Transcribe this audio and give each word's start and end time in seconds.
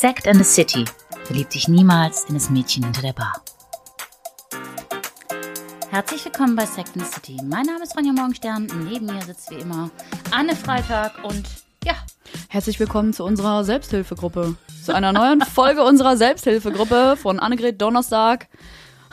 Sect 0.00 0.26
and 0.26 0.38
the 0.38 0.44
City. 0.44 0.84
Verlieb 1.24 1.50
dich 1.50 1.68
niemals 1.68 2.24
in 2.24 2.34
das 2.34 2.48
Mädchen 2.50 2.84
hinter 2.84 3.02
der 3.02 3.12
Bar. 3.12 3.42
Herzlich 5.90 6.24
willkommen 6.24 6.56
bei 6.56 6.64
Sect 6.64 6.96
and 6.96 7.04
the 7.04 7.12
City. 7.12 7.36
Mein 7.44 7.66
Name 7.66 7.82
ist 7.82 7.96
Ronja 7.96 8.12
Morgenstern. 8.12 8.66
Neben 8.88 9.06
mir 9.06 9.20
sitzt 9.22 9.50
wie 9.50 9.56
immer 9.56 9.90
Anne 10.30 10.56
Freitag 10.56 11.22
und 11.24 11.46
ja. 11.84 11.94
Herzlich 12.48 12.78
willkommen 12.80 13.12
zu 13.12 13.24
unserer 13.24 13.64
Selbsthilfegruppe. 13.64 14.56
Zu 14.84 14.94
einer 14.94 15.12
neuen 15.12 15.40
Folge 15.44 15.82
unserer 15.82 16.16
Selbsthilfegruppe 16.16 17.16
von 17.16 17.38
Annegret 17.38 17.80
Donnerstag 17.82 18.48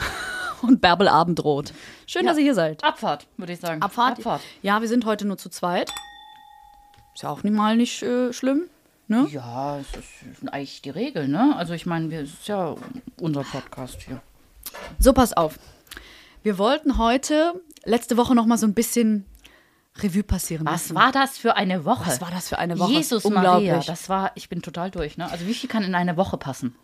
und 0.62 0.80
Bärbel 0.82 1.08
Abendrot. 1.08 1.74
Schön, 2.06 2.24
Ja. 2.24 2.30
dass 2.32 2.38
ihr 2.38 2.44
hier 2.46 2.56
seid. 2.56 2.84
Abfahrt, 2.84 3.28
würde 3.38 3.54
ich 3.54 3.60
sagen. 3.60 3.82
Abfahrt? 3.82 4.20
Abfahrt. 4.20 4.42
Ja, 4.62 4.80
wir 4.82 4.88
sind 4.88 5.06
heute 5.06 5.26
nur 5.26 5.38
zu 5.38 5.50
zweit. 5.50 5.92
Ist 7.14 7.24
ja 7.24 7.30
auch 7.30 7.44
nicht 7.44 7.54
mal 7.54 7.76
nicht 7.76 8.02
äh, 8.04 8.32
schlimm. 8.32 8.70
Ne? 9.10 9.28
Ja, 9.32 9.78
es 9.80 9.88
ist 9.88 10.50
eigentlich 10.52 10.82
die 10.82 10.90
Regel, 10.90 11.28
ne? 11.28 11.56
Also 11.56 11.74
ich 11.74 11.86
meine, 11.86 12.10
wir- 12.12 12.22
es 12.22 12.34
ist 12.34 12.48
ja 12.48 12.76
unser 13.22 13.44
Podcast 13.44 14.02
hier. 14.02 14.22
So, 15.00 15.14
pass 15.14 15.34
auf. 15.34 15.58
Wir 16.44 16.58
wollten 16.58 16.98
heute 16.98 17.62
letzte 17.86 18.18
Woche 18.18 18.36
noch 18.36 18.46
mal 18.46 18.58
so 18.58 18.68
ein 18.68 18.74
bisschen 18.74 19.26
Revue 20.00 20.24
passieren 20.24 20.66
Was 20.66 20.84
lassen. 20.90 20.96
war 20.96 21.12
das 21.12 21.38
für 21.38 21.56
eine 21.56 21.84
Woche? 21.86 22.06
Was 22.06 22.22
war 22.22 22.30
das 22.32 22.50
für 22.50 22.60
eine 22.60 22.78
Woche? 22.78 22.92
Jesus. 22.92 23.24
Maria, 23.26 23.80
das 23.80 24.10
war, 24.10 24.32
ich 24.36 24.50
bin 24.50 24.62
total 24.62 24.92
durch, 24.92 25.18
ne? 25.18 25.30
Also 25.32 25.48
wie 25.48 25.54
viel 25.54 25.70
kann 25.70 25.84
in 25.84 25.96
eine 25.96 26.18
Woche 26.18 26.38
passen? 26.38 26.76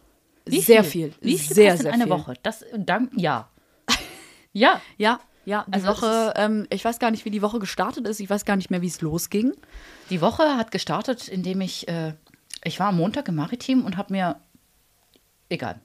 Wie 0.46 0.60
Sehr 0.62 0.84
viel. 0.84 1.14
Wie 1.22 1.38
viel 1.38 1.56
Sehr, 1.56 1.70
passt 1.72 1.82
in 1.82 1.84
sehr 1.86 1.94
eine 1.94 2.04
viel. 2.06 2.12
Woche? 2.12 2.34
Das, 2.42 2.66
dank, 2.78 3.12
ja. 3.18 3.50
ja. 4.54 4.82
Ja, 4.98 5.20
ja, 5.46 5.66
die 5.68 5.74
Also 5.74 5.88
Woche, 5.88 6.34
ähm, 6.38 6.68
ich 6.70 6.84
weiß 6.86 7.00
gar 7.00 7.12
nicht, 7.12 7.26
wie 7.26 7.32
die 7.32 7.42
Woche 7.42 7.60
gestartet 7.60 8.08
ist. 8.08 8.20
Ich 8.20 8.30
weiß 8.30 8.46
gar 8.46 8.56
nicht 8.56 8.70
mehr, 8.72 8.82
wie 8.82 8.88
es 8.88 9.02
losging. 9.02 9.54
Die 10.10 10.22
Woche 10.22 10.44
hat 10.58 10.72
gestartet, 10.72 11.28
indem 11.28 11.62
ich, 11.62 11.88
äh, 11.88 12.14
ich 12.64 12.80
war 12.80 12.88
am 12.90 12.98
Montag 12.98 13.28
im 13.28 13.36
Maritim 13.36 13.84
und 13.86 13.98
habe 13.98 14.14
mir, 14.14 14.36
egal, 15.50 15.80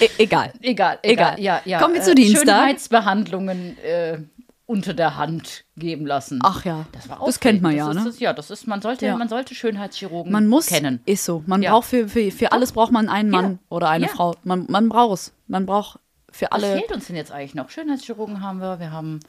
E 0.00 0.08
egal. 0.18 0.52
egal, 0.60 0.98
egal, 1.02 1.40
ja, 1.40 1.60
ja. 1.64 1.78
Kommen 1.80 1.94
wir 1.94 2.02
zu 2.02 2.12
äh, 2.12 2.14
Dienstag. 2.14 2.40
Schönheitsbehandlungen 2.40 3.76
äh, 3.78 4.18
unter 4.66 4.94
der 4.94 5.16
Hand 5.16 5.64
geben 5.76 6.06
lassen. 6.06 6.38
Ach 6.42 6.64
ja, 6.64 6.86
das, 6.92 7.08
war 7.08 7.20
das 7.24 7.40
kennt 7.40 7.62
man 7.62 7.72
aufregend. 7.72 7.88
ja, 7.88 7.94
das 7.94 8.04
ne? 8.04 8.08
Ist, 8.10 8.14
das, 8.16 8.20
ja, 8.20 8.32
das 8.32 8.50
ist, 8.50 8.66
man 8.66 8.80
sollte, 8.80 9.06
Ja. 9.06 9.16
man 9.16 9.28
sollte 9.28 9.54
Schönheitschirurgen 9.54 10.32
Man 10.32 10.46
muss, 10.46 10.66
kennen. 10.66 11.00
ist 11.04 11.24
so. 11.24 11.42
Man 11.46 11.62
Ja. 11.62 11.72
braucht 11.72 11.88
für, 11.88 12.08
für, 12.08 12.30
für 12.30 12.52
alles 12.52 12.72
braucht 12.72 12.92
man 12.92 13.08
einen 13.08 13.28
Mann 13.30 13.52
Ja. 13.52 13.58
oder 13.68 13.90
eine. 13.90 14.08
Frau. 14.08 14.34
Man, 14.44 14.66
man 14.70 14.88
braucht 14.88 15.14
es. 15.18 15.32
Man 15.46 15.66
braucht 15.66 15.98
für 16.32 16.46
Was 16.50 16.52
alle 16.64 16.76
fehlt 16.78 16.90
uns 16.92 17.06
denn 17.06 17.16
jetzt 17.16 17.30
eigentlich 17.30 17.54
noch? 17.54 17.70
Schönheitschirurgen 17.70 18.42
haben 18.42 18.58
wir, 18.60 18.80
wir 18.80 18.90
haben 18.90 19.20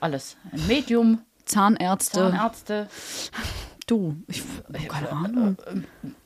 alles. 0.00 0.36
Ein 0.52 0.66
Medium, 0.66 1.20
Zahnärzte. 1.44 2.18
Zahnärzte, 2.20 2.88
Du, 3.86 4.16
ich, 4.28 4.42
oh, 4.42 4.88
keine 4.88 5.12
Ahnung. 5.12 5.56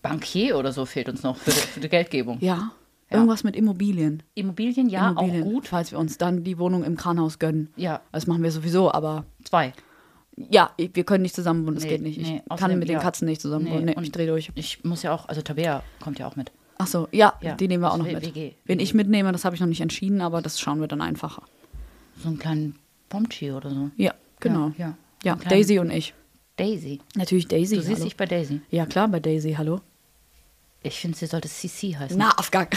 Bankier 0.00 0.56
oder 0.56 0.72
so 0.72 0.84
fehlt 0.86 1.08
uns 1.08 1.24
noch 1.24 1.36
für 1.36 1.50
die, 1.50 1.56
für 1.56 1.80
die 1.80 1.88
Geldgebung. 1.88 2.38
Ja, 2.40 2.70
irgendwas 3.10 3.42
mit 3.42 3.56
Immobilien. 3.56 4.22
Immobilien, 4.34 4.88
ja, 4.88 5.10
Immobilien, 5.10 5.42
auch 5.42 5.46
gut. 5.50 5.66
falls 5.66 5.90
wir 5.90 5.98
uns 5.98 6.18
dann 6.18 6.44
die 6.44 6.56
Wohnung 6.58 6.84
im 6.84 6.96
Kranhaus 6.96 7.40
gönnen. 7.40 7.70
Ja, 7.74 8.00
Das 8.12 8.28
machen 8.28 8.44
wir 8.44 8.52
sowieso, 8.52 8.92
aber 8.92 9.24
zwei. 9.42 9.72
ja, 10.36 10.70
wir 10.76 11.02
können 11.04 11.22
nicht 11.22 11.34
zusammen 11.34 11.66
wohnen, 11.66 11.74
das 11.74 11.82
Nee, 11.84 11.90
geht 11.90 12.02
nicht. 12.02 12.18
Ich 12.18 12.28
nee, 12.28 12.42
kann 12.56 12.78
mit 12.78 12.88
den 12.88 12.94
ja. 12.94 13.00
Katzen 13.02 13.26
nicht 13.26 13.40
zusammen 13.40 13.68
wohnen. 13.68 13.86
Nee, 13.86 13.96
und- 13.96 14.04
ich 14.04 14.12
drehe 14.12 14.28
durch. 14.28 14.52
Ich 14.54 14.84
muss 14.84 15.02
ja 15.02 15.12
auch, 15.12 15.28
also 15.28 15.42
Tabea 15.42 15.82
kommt 16.00 16.20
ja 16.20 16.28
auch 16.28 16.36
mit. 16.36 16.52
Ach 16.78 16.86
so, 16.86 17.08
ja, 17.10 17.34
Ja, 17.40 17.54
die 17.56 17.66
nehmen 17.68 17.82
wir 17.82 17.92
auch 17.92 17.96
noch 17.96 18.06
mit. 18.06 18.22
WG. 18.22 18.52
Wen 18.64 18.78
ich 18.78 18.94
mitnehme, 18.94 19.32
das 19.32 19.44
habe 19.44 19.54
ich 19.56 19.60
noch 19.60 19.68
nicht 19.68 19.80
entschieden, 19.80 20.20
aber 20.20 20.40
das 20.40 20.60
schauen 20.60 20.80
wir 20.80 20.86
dann 20.88 21.00
einfacher. 21.00 21.42
So 22.22 22.28
einen 22.28 22.38
kleinen 22.38 22.78
Pomchi 23.08 23.50
oder 23.52 23.70
so. 23.70 23.90
Ja, 23.96 24.14
genau. 24.40 24.72
Ja, 24.78 24.86
ja. 24.88 24.94
Ja, 25.24 25.34
Daisy 25.34 25.78
und 25.80 25.90
ich. 25.90 26.14
Daisy. 26.56 27.00
Natürlich 27.16 27.48
Daisy. 27.48 27.76
Du 27.76 27.82
siehst 27.82 27.96
hallo. 27.96 28.04
dich 28.04 28.16
bei 28.16 28.26
Daisy. 28.26 28.60
Ja, 28.70 28.86
klar, 28.86 29.08
bei 29.08 29.18
Daisy, 29.20 29.54
hallo. 29.58 29.80
Ich 30.82 31.00
finde, 31.00 31.16
sie 31.18 31.26
sollte 31.26 31.48
CC 31.48 31.96
heißen. 31.96 32.16
Na, 32.16 32.30
auf 32.36 32.50
gar. 32.52 32.68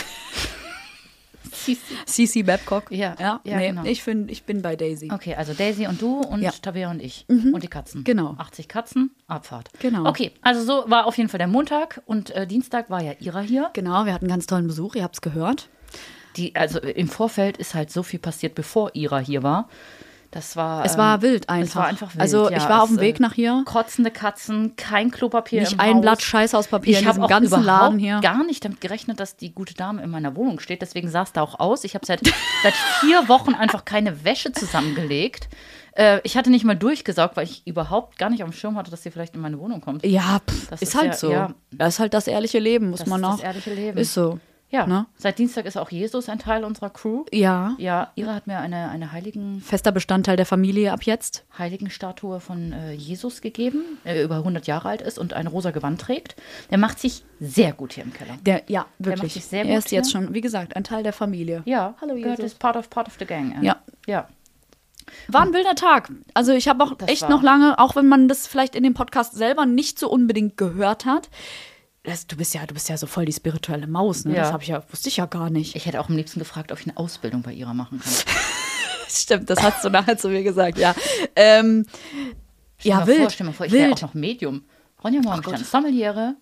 Cici 2.08 2.44
Babcock. 2.44 2.92
Ja, 2.92 3.16
ja, 3.20 3.42
ja, 3.44 3.58
nee, 3.58 3.68
genau. 3.70 3.84
ich, 3.84 4.02
find, 4.04 4.32
ich 4.32 4.44
bin 4.44 4.62
bei 4.62 4.76
Daisy. 4.76 5.12
Okay, 5.12 5.36
also 5.36 5.54
Daisy 5.54 5.88
und 5.88 6.02
du 6.02 6.20
und 6.22 6.42
Ja. 6.42 6.52
Tabea 6.52 6.90
und 6.90 7.02
ich. 7.02 7.26
Und 7.28 7.62
die 7.64 7.68
Katzen. 7.68 8.04
Genau. 8.04 8.36
80 8.38 8.68
Katzen, 8.68 9.12
Abfahrt. 9.28 9.70
Genau. 9.80 10.08
Okay, 10.08 10.32
also 10.42 10.64
so 10.64 10.90
war 10.90 11.06
auf 11.06 11.18
jeden 11.18 11.30
Fall 11.30 11.38
der 11.40 11.48
Montag 11.48 12.02
und 12.06 12.32
äh, 12.32 12.48
Dienstag 12.48 12.90
war 12.90 13.02
ja 13.02 13.14
Ira 13.20 13.42
hier. 13.42 13.70
Genau, 13.74 14.06
wir 14.06 14.14
hatten 14.14 14.28
ganz 14.28 14.48
tollen 14.48 14.68
Besuch, 14.68 14.96
ihr 14.96 15.04
habt 15.04 15.16
es 15.16 15.22
gehört. 15.22 15.70
Die, 16.38 16.56
also 16.56 16.80
im 16.80 17.10
Vorfeld 17.10 17.58
ist 17.58 17.74
halt 17.76 17.92
so 17.92 18.04
viel 18.04 18.20
passiert, 18.20 18.56
bevor 18.56 18.92
Ira 18.96 19.20
hier 19.20 19.44
war. 19.44 19.68
Das 20.32 20.56
war. 20.56 20.86
Es 20.86 20.94
ähm, 20.94 20.98
war 21.00 21.22
wild 21.22 21.50
einfach. 21.50 21.68
Es 21.70 21.76
war 21.76 21.86
einfach 21.88 22.14
wild. 22.14 22.22
Also 22.22 22.50
ja. 22.50 22.58
ich 22.58 22.64
war 22.70 22.84
auf 22.84 22.90
dem 22.90 23.00
Weg 23.02 23.20
äh, 23.20 23.22
nach 23.22 23.34
hier. 23.34 23.64
Kotzende 23.66 24.12
Katzen, 24.12 24.76
kein 24.78 25.12
Klopapier. 25.12 25.60
Nicht 25.62 25.74
im 25.74 25.80
ein 25.82 25.96
Haus. 25.96 26.02
Blatt 26.02 26.22
Scheißhauspapier 26.22 26.98
in 26.98 27.02
Ich 27.04 27.08
habe 27.08 27.22
auch 27.24 27.28
ganzen 27.28 27.48
überhaupt 27.48 27.66
Laden 27.66 28.00
hier. 28.00 28.20
gar 28.22 28.44
nicht 28.46 28.64
damit 28.64 28.80
gerechnet, 28.80 29.20
dass 29.20 29.36
die 29.36 29.54
gute 29.54 29.74
Dame 29.74 30.02
in 30.02 30.10
meiner 30.10 30.36
Wohnung 30.38 30.60
steht. 30.60 30.82
Deswegen 30.82 31.10
sah 31.10 31.24
es 31.24 31.34
da 31.34 31.42
auch 31.42 31.60
aus. 31.60 31.84
Ich 31.84 31.96
habe 31.96 32.06
seit, 32.06 32.22
seit 32.64 32.74
vier 33.02 33.28
Wochen 33.28 33.54
einfach 33.54 33.84
keine 33.86 34.24
Wäsche 34.24 34.54
zusammengelegt. 34.54 35.50
Äh, 35.94 36.22
ich 36.24 36.38
hatte 36.38 36.50
nicht 36.50 36.64
mal 36.64 36.76
durchgesaugt, 36.78 37.36
weil 37.36 37.44
ich 37.44 37.68
überhaupt 37.68 38.18
gar 38.18 38.30
nicht 38.30 38.42
auf 38.44 38.50
dem 38.50 38.54
Schirm 38.54 38.78
hatte, 38.78 38.90
dass 38.90 39.04
sie 39.04 39.12
vielleicht 39.12 39.36
in 39.36 39.42
meine 39.42 39.60
Wohnung 39.60 39.82
kommt. 39.82 40.06
Ja, 40.06 40.40
pff, 40.50 40.70
Das 40.70 40.82
ist, 40.82 40.90
ist 40.90 40.96
halt 40.96 41.08
ja- 41.12 41.18
so. 41.18 41.32
ja. 41.32 41.54
Das 41.72 41.96
ist 41.96 42.00
halt 42.00 42.14
das 42.14 42.28
ehrliche 42.28 42.60
Leben, 42.60 42.90
muss 42.92 43.00
Das 43.00 43.10
man 43.10 43.20
ist 43.20 43.28
auch. 43.28 43.32
das 43.36 43.42
ehrliche 43.44 43.74
Leben. 43.74 43.98
Ist 43.98 44.14
so. 44.14 44.40
Ja, 44.72 44.88
Ne? 44.88 45.06
seit 45.18 45.38
Dienstag 45.38 45.66
ist 45.66 45.78
auch 45.78 45.92
Jesus 45.92 46.30
ein 46.30 46.40
Teil 46.40 46.64
unserer 46.64 46.90
Crew. 46.90 47.26
Ja. 47.34 47.76
Ja, 47.78 48.12
Ira 48.16 48.34
hat 48.34 48.48
mir 48.48 48.58
eine, 48.60 48.90
eine 48.90 49.12
Heiligen, 49.12 49.60
Fester 49.62 49.92
Bestandteil 49.92 50.38
der 50.38 50.46
Familie 50.46 50.94
ab 50.94 51.04
jetzt. 51.04 51.44
Heiligenstatue 51.58 52.40
von 52.40 52.72
äh, 52.72 52.94
Jesus 52.94 53.42
gegeben, 53.42 53.84
der 54.06 54.24
über 54.24 54.38
100 54.38 54.68
Jahre 54.68 54.88
alt 54.90 55.02
ist 55.02 55.20
und 55.20 55.34
ein 55.34 55.48
rosa 55.48 55.72
Gewand 55.72 56.00
trägt. 56.00 56.36
Der 56.70 56.78
macht 56.78 57.00
sich 57.00 57.24
sehr 57.40 57.74
gut 57.74 57.94
hier 57.94 58.06
im 58.06 58.14
Keller. 58.14 58.38
Der, 58.46 58.64
ja, 58.68 58.86
macht 58.98 59.06
wirklich. 59.06 59.34
sich 59.34 59.46
sehr 59.46 59.66
er 59.66 59.76
gut 59.76 59.86
ist 59.86 59.92
jetzt 59.92 60.12
hier. 60.12 60.22
schon, 60.22 60.34
wie 60.34 60.42
gesagt, 60.42 60.76
ein 60.76 60.84
Teil 60.86 61.04
der 61.04 61.14
Familie. 61.14 61.64
Ja, 61.66 61.96
Hallo, 62.00 62.16
gehört 62.16 62.40
Jesus. 62.40 62.54
ist 62.54 62.60
part 62.60 62.78
of, 62.78 62.90
part 62.90 63.08
of 63.08 63.16
the 63.20 63.26
gang. 63.26 63.62
äh. 63.62 63.66
Ja. 63.66 63.82
Ja. 64.08 64.28
War 65.28 65.42
ein 65.42 65.54
wilder 65.54 65.76
Tag. 65.76 66.10
Also 66.34 66.54
ich 66.54 66.70
habe 66.70 66.82
auch 66.84 66.94
Das 66.94 67.10
echt 67.10 67.28
noch 67.28 67.44
lange, 67.44 67.78
auch 67.80 67.96
wenn 67.98 68.08
man 68.08 68.30
das 68.30 68.48
vielleicht 68.48 68.76
in 68.76 68.84
dem 68.84 68.94
Podcast 68.94 69.34
selber 69.34 69.66
nicht 69.66 70.00
so 70.00 70.10
unbedingt 70.10 70.56
gehört 70.56 71.06
hat. 71.06 71.30
Das, 72.04 72.26
du 72.26 72.36
bist 72.36 72.54
ja, 72.56 72.66
du 72.66 72.74
bist 72.74 72.90
ja 72.90 72.98
so 72.98 73.06
voll 73.06 73.26
die 73.26 73.34
spirituelle 73.34 73.86
Maus, 73.86 74.26
ne? 74.26 74.36
Ja. 74.36 74.44
Das 74.44 74.54
habe 74.54 74.64
ich 74.64 74.70
ja, 74.70 74.84
wusste 74.90 75.10
ich 75.10 75.18
ja 75.18 75.28
gar 75.28 75.52
nicht. 75.52 75.76
Ich 75.76 75.86
hätte 75.86 76.00
auch 76.00 76.10
am 76.10 76.18
liebsten 76.18 76.40
gefragt, 76.40 76.72
ob 76.72 76.80
ich 76.80 76.88
eine 76.88 76.98
Ausbildung 76.98 77.44
bei 77.44 77.54
Ira 77.54 77.74
machen 77.74 78.00
kann. 78.00 78.12
Stimmt, 79.08 79.50
das 79.50 79.62
hast 79.62 79.84
du 79.84 79.90
nachher 79.90 80.18
zu 80.18 80.30
mir 80.30 80.42
gesagt, 80.42 80.80
ja. 80.80 80.96
Ähm, 81.36 81.86
ja, 82.82 83.06
wild. 83.06 83.20
Vor, 83.20 83.30
stell 83.30 83.46
mal 83.46 83.54
vor, 83.54 83.66
ich 83.68 83.72
wäre 83.72 83.94
auch 83.94 84.02
noch 84.02 84.14
Medium. 84.16 84.64
Ronja 85.04 85.22
Morgenstern, 85.22 85.64
Sommeliere, 85.64 86.36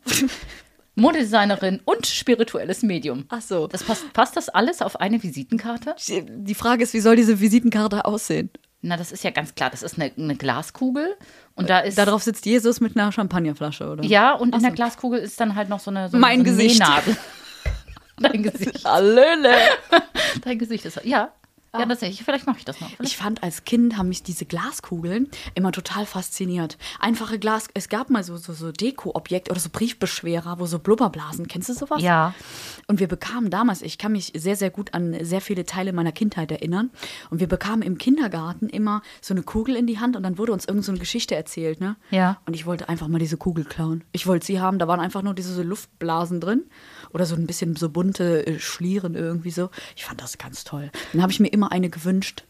Modedesignerin 0.95 1.81
und 1.85 2.07
spirituelles 2.07 2.83
Medium. 2.83 3.25
Ach 3.29 3.41
so. 3.41 3.67
Das 3.67 3.83
passt, 3.83 4.11
passt 4.13 4.37
das 4.37 4.49
alles 4.49 4.81
auf 4.81 4.99
eine 4.99 5.21
Visitenkarte? 5.21 5.95
Die 6.07 6.55
Frage 6.55 6.83
ist, 6.83 6.93
wie 6.93 6.99
soll 6.99 7.15
diese 7.15 7.39
Visitenkarte 7.39 8.05
aussehen? 8.05 8.49
Na, 8.81 8.95
das 8.95 9.11
ist 9.11 9.23
ja 9.23 9.31
ganz 9.31 9.55
klar. 9.55 9.69
Das 9.69 9.83
ist 9.83 9.99
eine, 9.99 10.11
eine 10.17 10.35
Glaskugel 10.35 11.15
und 11.59 11.69
da 11.69 11.79
ist. 11.79 11.97
Darauf 11.97 12.23
sitzt 12.23 12.45
Jesus 12.45 12.79
mit 12.81 12.97
einer 12.97 13.11
Champagnerflasche, 13.11 13.87
oder? 13.89 14.03
ja, 14.03 14.33
und 14.33 14.49
in 14.49 14.55
Ach 14.55 14.59
der 14.59 14.69
so. 14.69 14.75
Glaskugel 14.75 15.19
ist 15.19 15.39
dann 15.39 15.55
halt 15.55 15.69
noch 15.69 15.79
so 15.79 15.91
eine, 15.91 16.09
so 16.09 16.17
Mein 16.17 16.39
so 16.39 16.49
eine 16.51 16.57
Gesicht. 16.57 16.79
Nähnadel. 16.79 17.17
Dein 18.19 18.43
Gesicht. 18.51 18.85
Hallöle. 18.85 19.51
Dein 20.43 20.59
Gesicht 20.59 20.85
ist. 20.85 21.01
Ja. 21.03 21.31
Ja, 21.73 21.85
tatsächlich. 21.85 22.23
Vielleicht 22.23 22.47
mache 22.47 22.57
ich 22.57 22.65
das 22.65 22.81
noch. 22.81 22.89
Ich 22.99 23.15
fand 23.17 23.43
als 23.43 23.63
Kind 23.63 23.97
haben 23.97 24.09
mich 24.09 24.23
diese 24.23 24.45
Glaskugeln 24.45 25.29
immer 25.55 25.71
total 25.71 26.05
fasziniert. 26.05 26.77
Einfache 26.99 27.37
Glas, 27.37 27.67
es 27.73 27.89
gab 27.89 28.09
mal 28.09 28.23
so, 28.23 28.37
so, 28.37 28.53
so 28.53 28.71
Deko-Objekte 28.71 29.51
oder 29.51 29.59
so 29.59 29.69
Briefbeschwerer, 29.71 30.59
wo 30.59 30.65
so 30.65 30.79
Blubberblasen, 30.79 31.47
kennst 31.47 31.69
du 31.69 31.73
sowas? 31.73 32.01
Ja. 32.01 32.33
Und 32.87 32.99
wir 32.99 33.07
bekamen 33.07 33.49
damals, 33.49 33.81
ich 33.81 33.97
kann 33.97 34.13
mich 34.13 34.33
sehr, 34.35 34.55
sehr 34.55 34.71
gut 34.71 34.93
an 34.93 35.15
sehr 35.23 35.41
viele 35.41 35.65
Teile 35.65 35.93
meiner 35.93 36.11
Kindheit 36.11 36.51
erinnern. 36.51 36.89
Und 37.29 37.39
wir 37.39 37.47
bekamen 37.47 37.83
im 37.83 37.97
Kindergarten 37.97 38.67
immer 38.67 39.01
so 39.21 39.33
eine 39.33 39.43
Kugel 39.43 39.75
in 39.75 39.85
die 39.85 39.99
Hand 39.99 40.15
und 40.15 40.23
dann 40.23 40.37
wurde 40.37 40.53
uns 40.53 40.65
irgend 40.65 40.85
so 40.85 40.91
eine 40.91 40.99
Geschichte 40.99 41.35
erzählt, 41.35 41.79
ne? 41.79 41.95
Ja. 42.09 42.39
Und 42.45 42.55
ich 42.55 42.65
wollte 42.65 42.89
einfach 42.89 43.07
mal 43.07 43.19
diese 43.19 43.37
Kugel 43.37 43.65
klauen. 43.65 44.03
Ich 44.11 44.25
wollte 44.25 44.45
sie 44.45 44.59
haben, 44.59 44.79
da 44.79 44.87
waren 44.87 44.99
einfach 44.99 45.21
nur 45.21 45.33
diese 45.33 45.53
so 45.53 45.61
Luftblasen 45.61 46.39
drin 46.41 46.63
oder 47.13 47.25
so 47.25 47.35
ein 47.35 47.47
bisschen 47.47 47.75
so 47.75 47.89
bunte 47.89 48.45
äh, 48.45 48.59
Schlieren 48.59 49.15
irgendwie 49.15 49.51
so. 49.51 49.69
Ich 49.95 50.05
fand 50.05 50.21
das 50.21 50.37
ganz 50.37 50.63
toll. 50.63 50.91
Dann 51.13 51.21
habe 51.21 51.31
ich 51.31 51.39
mir 51.39 51.47
immer 51.47 51.71
eine 51.71 51.89
gewünscht, 51.89 52.43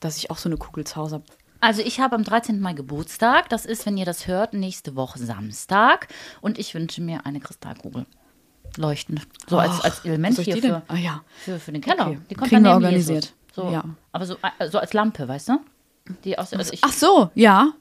dass 0.00 0.16
ich 0.16 0.30
auch 0.30 0.38
so 0.38 0.48
eine 0.48 0.56
Kugel 0.56 0.84
zu 0.84 0.96
Hause 0.96 1.16
habe. 1.16 1.24
Also 1.60 1.82
ich 1.82 2.00
habe 2.00 2.14
am 2.14 2.24
13. 2.24 2.60
Mai 2.60 2.74
Geburtstag. 2.74 3.48
Das 3.48 3.66
ist, 3.66 3.86
wenn 3.86 3.96
ihr 3.96 4.04
das 4.04 4.26
hört, 4.26 4.52
nächste 4.54 4.94
Woche 4.94 5.18
Samstag. 5.18 6.08
Und 6.40 6.58
ich 6.58 6.74
wünsche 6.74 7.00
mir 7.00 7.26
eine 7.26 7.40
Kristallkugel. 7.40 8.06
Leuchtend. 8.76 9.26
So 9.48 9.58
als, 9.58 9.72
Ach, 9.78 9.84
als 9.84 10.04
Element 10.04 10.38
hier 10.38 10.58
für? 10.58 10.82
Ah, 10.88 10.96
ja. 10.96 11.22
für, 11.38 11.58
für 11.58 11.72
den 11.72 11.80
Keller. 11.80 12.08
Okay. 12.08 12.18
Die 12.30 12.34
kommt 12.34 12.50
Kriegen 12.50 12.64
dann 12.64 12.80
wir 12.80 12.86
organisiert. 12.86 13.32
So. 13.54 13.70
Ja. 13.70 13.84
Aber 14.12 14.26
so, 14.26 14.36
äh, 14.58 14.68
so 14.68 14.78
als 14.78 14.92
Lampe, 14.92 15.26
weißt 15.26 15.48
du? 15.48 15.60
Die 16.24 16.38
aus, 16.38 16.52
also 16.52 16.72
ich, 16.72 16.84
Ach 16.84 16.92
so, 16.92 17.30
ja. 17.34 17.72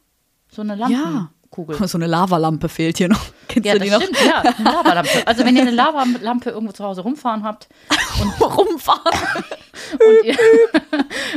so 0.48 0.62
eine 0.62 0.78
Ja. 0.78 1.32
Lampenkugel. 1.56 1.88
So 1.88 1.98
eine 1.98 2.07
Lavalampe 2.07 2.69
fehlt 2.69 2.98
hier 2.98 3.10
noch. 3.10 3.22
Kennst 3.48 3.66
Ja, 3.68 3.74
du 3.74 3.80
das 3.80 3.88
die 3.88 3.94
noch? 3.94 4.02
stimmt, 4.02 4.18
ja, 4.25 4.42
eine 4.42 4.63
Lavalampe. 4.63 5.10
Also 5.28 5.46
wenn 5.46 5.56
ihr 5.56 5.62
eine 5.62 5.72
Lavalampe 5.72 6.50
irgendwo 6.50 6.74
zu 6.74 6.84
Hause 6.84 7.02
rumfahren 7.02 7.44
habt 7.44 7.68
Rumfahren. 8.42 9.02
und 9.94 10.25
ihr, 10.25 10.38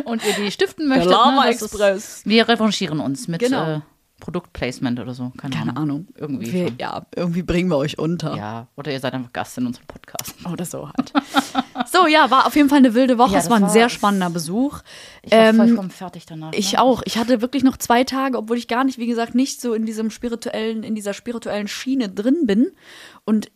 und 0.05 0.25
ihr 0.25 0.33
die 0.35 0.51
stiften 0.51 0.89
möchtet, 0.89 1.11
Lava 1.11 1.45
ne, 1.45 1.51
ist- 1.51 1.63
Express. 1.63 2.23
wir 2.25 2.49
revanchieren 2.49 3.01
uns 3.01 3.29
mit 3.29 3.41
Genau. 3.41 3.77
äh, 3.77 3.81
Produktplacement 4.21 4.99
oder 5.01 5.15
so. 5.15 5.33
Keine, 5.37 5.55
Keine 5.55 5.77
Ahnung. 5.77 6.09
Irgendwie. 6.17 6.53
Wir, 6.53 6.73
ja, 6.79 7.07
irgendwie 7.15 7.43
bringen 7.43 7.71
wir 7.71 7.77
euch 7.77 7.99
unter. 7.99 8.37
Ja, 8.37 8.67
oder 8.77 8.93
ihr 8.93 9.01
seid 9.01 9.15
einfach 9.15 9.33
Gast 9.33 9.59
in 9.59 9.67
unserem 9.67 9.87
Podcast. 9.87 10.35
Oder 10.53 10.65
so 10.65 10.89
halt. 10.89 11.13
so, 11.91 12.07
ja, 12.07 12.31
war 12.31 12.47
auf 12.47 12.57
jeden 12.57 12.69
Fall 12.69 12.79
eine 12.79 12.95
wilde 12.95 13.19
Woche. 13.19 13.33
Ja, 13.33 13.39
es 13.39 13.51
war 13.51 13.59
ein 13.59 13.69
sehr 13.69 13.89
spannender 13.89 14.31
Besuch. 14.31 14.81
Ich 15.23 15.33
war 15.33 15.39
Ähm, 15.39 15.57
vollkommen 15.57 15.91
fertig 15.91 16.27
danach. 16.27 16.53
Ich 16.53 16.73
ne? 16.73 16.81
auch. 16.83 17.03
Ich 17.05 17.19
hatte 17.19 17.41
wirklich 17.41 17.63
noch 17.63 17.77
zwei 17.77 18.05
Tage, 18.05 18.39
obwohl 18.39 18.57
ich 18.57 18.69
gar 18.69 18.85
nicht, 18.85 18.99
wie 18.99 19.07
gesagt, 19.07 19.35
nicht 19.35 19.61
so 19.61 19.75
in 19.75 19.87
diesem 19.87 20.11
spirituellen, 20.11 20.83
in 20.83 20.95
dieser 20.95 21.15
spirituellen 21.15 21.69
Schiene 21.69 22.09
drin 22.09 22.47
bin. 22.47 22.71
Und 23.25 23.51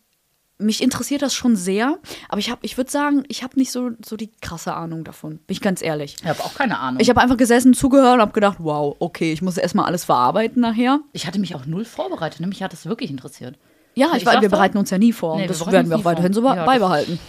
mich 0.63 0.83
interessiert 0.83 1.23
das 1.23 1.35
schon 1.35 1.57
sehr. 1.57 1.99
Aber 2.29 2.39
ich 2.39 2.51
habe, 2.51 2.61
ich 2.63 2.77
würde 2.77 2.91
sagen, 2.91 3.25
ich 3.29 3.43
habe 3.43 3.59
nicht 3.59 3.71
so, 3.73 3.91
so 4.05 4.17
die 4.17 4.31
krasse 4.41 4.75
Ahnung 4.75 5.05
davon. 5.05 5.33
Bin 5.39 5.45
ich 5.49 5.61
ganz 5.61 5.83
ehrlich. 5.83 6.17
Ich 6.23 6.29
habe 6.29 6.41
auch 6.45 6.55
keine 6.55 6.79
Ahnung. 6.79 7.01
Ich 7.01 7.09
habe 7.11 7.21
einfach 7.21 7.37
gesessen, 7.37 7.75
zugehört 7.75 8.15
und 8.15 8.21
habe 8.21 8.33
gedacht, 8.33 8.57
wow, 8.61 8.97
okay, 8.99 9.33
ich 9.33 9.43
muss 9.43 9.57
erstmal 9.57 9.87
alles 9.87 10.05
verarbeiten 10.05 10.61
nachher. 10.63 11.01
Ich 11.13 11.27
hatte 11.27 11.39
mich 11.39 11.55
auch 11.55 11.67
null 11.67 11.85
vorbereitet. 11.85 12.41
ne? 12.41 12.47
Mich 12.47 12.63
hat 12.63 12.73
das 12.73 12.87
wirklich 12.87 13.11
interessiert. 13.11 13.57
Ja, 13.95 14.09
Ich 14.13 14.19
ich, 14.23 14.27
weiß, 14.27 14.35
sag 14.35 14.43
wir 14.43 14.49
bereiten 14.49 14.79
uns 14.79 14.91
ja 14.91 14.99
nie 14.99 15.13
vor. 15.13 15.37
Nee, 15.37 15.43
und 15.43 15.45
wir 15.45 15.49
das 15.49 15.59
bereiten 15.59 15.73
werden 15.75 15.89
wir 15.91 15.95
auch 15.95 15.99
nie 15.99 16.03
vor. 16.05 16.13
weiterhin 16.13 16.33
so 16.33 16.43
Ja, 16.45 16.65
beibehalten. 16.65 17.19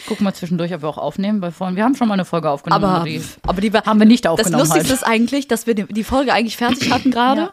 Ich 0.00 0.06
gucke 0.06 0.22
mal 0.22 0.32
zwischendurch, 0.32 0.72
ob 0.72 0.82
wir 0.82 0.88
auch 0.88 0.96
aufnehmen, 0.96 1.42
weil 1.42 1.50
vorhin, 1.50 1.74
wir 1.74 1.82
haben 1.82 1.96
schon 1.96 2.06
mal 2.06 2.14
eine 2.14 2.24
Folge 2.24 2.48
aufgenommen. 2.48 2.84
Aber, 2.84 3.04
die, 3.04 3.20
aber 3.42 3.60
die 3.60 3.72
haben 3.72 3.98
wir 3.98 4.06
nicht 4.06 4.28
aufgenommen. 4.28 4.60
Das 4.60 4.68
Lustigste 4.68 4.92
halt. 4.92 5.02
ist 5.02 5.04
eigentlich, 5.04 5.48
dass 5.48 5.66
wir 5.66 5.74
die, 5.74 5.86
die 5.92 6.04
Folge 6.04 6.32
eigentlich 6.32 6.56
fertig 6.56 6.92
hatten 6.92 7.10
gerade. 7.10 7.40
Ja. 7.40 7.52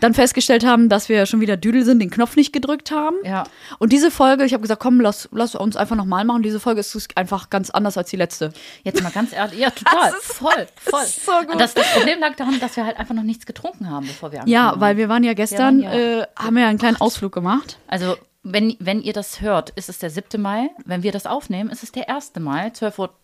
Dann 0.00 0.12
festgestellt 0.14 0.64
haben, 0.66 0.88
dass 0.88 1.08
wir 1.08 1.24
schon 1.26 1.40
wieder 1.40 1.56
Düdel 1.56 1.84
sind, 1.84 2.00
den 2.00 2.10
Knopf 2.10 2.36
nicht 2.36 2.52
gedrückt 2.52 2.90
haben. 2.90 3.16
Ja. 3.24 3.44
Und 3.78 3.92
diese 3.92 4.10
Folge, 4.10 4.44
ich 4.44 4.52
habe 4.52 4.60
gesagt, 4.62 4.82
komm, 4.82 5.00
lass, 5.00 5.28
lass 5.32 5.54
uns 5.54 5.76
einfach 5.76 5.96
nochmal 5.96 6.24
machen. 6.24 6.42
Diese 6.42 6.60
Folge 6.60 6.80
ist 6.80 7.16
einfach 7.16 7.48
ganz 7.50 7.70
anders 7.70 7.96
als 7.96 8.10
die 8.10 8.16
letzte. 8.16 8.52
Jetzt 8.84 9.02
mal 9.02 9.10
ganz 9.10 9.32
ehrlich, 9.32 9.58
ja, 9.58 9.70
total, 9.74 10.10
Das 10.12 10.22
voll, 10.24 10.66
voll. 10.76 11.02
ist 11.02 11.24
so 11.24 11.32
gut. 11.46 11.60
Das, 11.60 11.74
das 11.74 11.90
Problem 11.94 12.20
lag 12.20 12.36
daran, 12.36 12.60
dass 12.60 12.76
wir 12.76 12.84
halt 12.84 12.98
einfach 12.98 13.14
noch 13.14 13.22
nichts 13.22 13.46
getrunken 13.46 13.88
haben, 13.90 14.06
bevor 14.06 14.32
wir 14.32 14.40
angefangen 14.40 14.52
Ja, 14.64 14.72
haben. 14.72 14.80
weil 14.80 14.96
wir 14.96 15.08
waren 15.08 15.24
ja 15.24 15.32
gestern, 15.34 15.78
Wir 15.80 15.88
waren 15.88 15.98
ja- 16.00 16.20
äh, 16.22 16.26
haben 16.36 16.54
wir 16.56 16.62
ja 16.64 16.68
einen 16.68 16.78
kleinen 16.78 17.00
Ausflug 17.00 17.32
gemacht. 17.32 17.78
Also, 17.86 18.16
wenn, 18.42 18.76
wenn 18.78 19.00
ihr 19.02 19.12
das 19.12 19.40
hört, 19.40 19.70
ist 19.70 19.88
es 19.88 19.98
der 19.98 20.10
7. 20.10 20.40
Mai. 20.40 20.70
Wenn 20.84 21.02
wir 21.02 21.10
das 21.10 21.26
aufnehmen, 21.26 21.68
ist 21.70 21.82
es 21.82 21.90
der 21.92 22.08
1. 22.08 22.32
Mai, 22.38 22.70
12 22.70 22.98
Uhr, 22.98 23.14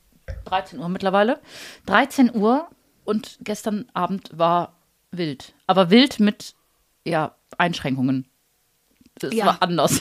13 0.46 0.80
Uhr 0.80 0.88
mittlerweile. 0.88 1.38
13 1.86 2.34
Uhr 2.34 2.66
und 3.04 3.38
gestern 3.42 3.86
Abend 3.94 4.30
war 4.32 4.72
wild. 5.12 5.52
Aber 5.66 5.90
wild 5.90 6.18
mit, 6.18 6.54
ja, 7.06 7.34
Einschränkungen. 7.58 8.28
Es 9.20 9.32
Ja. 9.34 9.46
war 9.46 9.62
anders. 9.62 10.00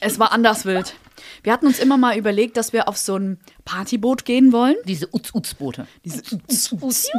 Es 0.00 0.18
war 0.18 0.32
anders 0.32 0.64
wild. 0.64 0.94
Wir 1.42 1.52
hatten 1.52 1.66
uns 1.66 1.78
immer 1.78 1.96
mal 1.96 2.16
überlegt, 2.16 2.56
dass 2.56 2.72
wir 2.72 2.88
auf 2.88 2.96
so 2.96 3.16
ein 3.16 3.40
Partyboot 3.64 4.24
gehen 4.24 4.52
wollen. 4.52 4.76
Diese 4.84 5.08
Uz-Uz-Boote. 5.12 5.86
Diese 6.04 6.22
Uts, 6.34 7.10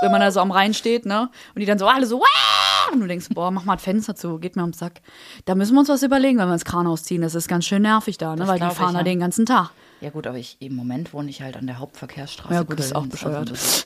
wenn 0.00 0.10
man 0.10 0.20
da 0.20 0.30
so 0.30 0.40
am 0.40 0.50
Rhein 0.50 0.74
steht, 0.74 1.06
ne? 1.06 1.30
Und 1.54 1.60
die 1.60 1.66
dann 1.66 1.78
so 1.78 1.86
alle 1.86 2.06
so, 2.06 2.20
"Wah!" 2.20 2.92
und 2.92 3.00
du 3.00 3.06
denkst, 3.06 3.26
boah, 3.30 3.50
mach 3.50 3.64
mal 3.64 3.76
das 3.76 3.84
Fenster 3.84 4.14
zu, 4.14 4.38
geht 4.38 4.56
mir 4.56 4.62
ums 4.62 4.78
Sack. 4.78 5.00
Da 5.44 5.54
müssen 5.54 5.74
wir 5.74 5.80
uns 5.80 5.88
was 5.88 6.02
überlegen, 6.02 6.38
wenn 6.38 6.46
wir 6.48 6.54
ins 6.54 6.64
Kranhaus 6.64 7.02
ziehen. 7.04 7.20
Das 7.20 7.34
ist 7.34 7.48
ganz 7.48 7.66
schön 7.66 7.82
nervig 7.82 8.16
da, 8.18 8.30
ne? 8.30 8.36
Das 8.40 8.48
Weil 8.48 8.58
die 8.60 8.74
fahren 8.74 8.88
ich, 8.90 8.92
da 8.92 8.98
ja. 8.98 9.04
den 9.04 9.20
ganzen 9.20 9.46
Tag. 9.46 9.70
Ja 10.00 10.10
gut, 10.10 10.26
aber 10.26 10.38
ich, 10.38 10.56
im 10.60 10.74
Moment 10.76 11.12
wohne 11.12 11.28
ich 11.28 11.42
halt 11.42 11.56
an 11.56 11.66
der 11.66 11.78
Hauptverkehrsstraße. 11.78 12.54
Ja, 12.54 12.62
gut, 12.62 12.78
das 12.78 12.86
ist 12.86 12.94
auch 12.94 13.06
bescheuert. 13.06 13.50
Also 13.50 13.84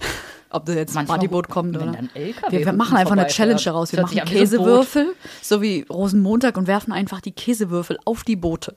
Ob 0.52 0.66
da 0.66 0.72
jetzt 0.72 0.96
ein 0.96 1.06
Partyboot 1.06 1.49
kommt 1.49 1.76
oder. 1.76 1.93
Wir, 2.14 2.66
wir 2.66 2.72
machen 2.72 2.96
einfach 2.96 3.12
eine. 3.12 3.26
Challenge 3.26 3.60
daraus. 3.60 3.93
Wir 3.93 4.00
Das 4.02 4.12
machen 4.14 4.26
so. 4.26 4.32
Käsewürfel, 4.32 5.14
so 5.40 5.62
wie 5.62 5.87
Rosenmontag, 5.88 6.56
und 6.56 6.66
werfen 6.66 6.93
einfach 6.93 7.20
die 7.20 7.32
Käsewürfel 7.32 7.99
auf 8.04 8.22
die 8.25 8.37
Boote. 8.37 8.75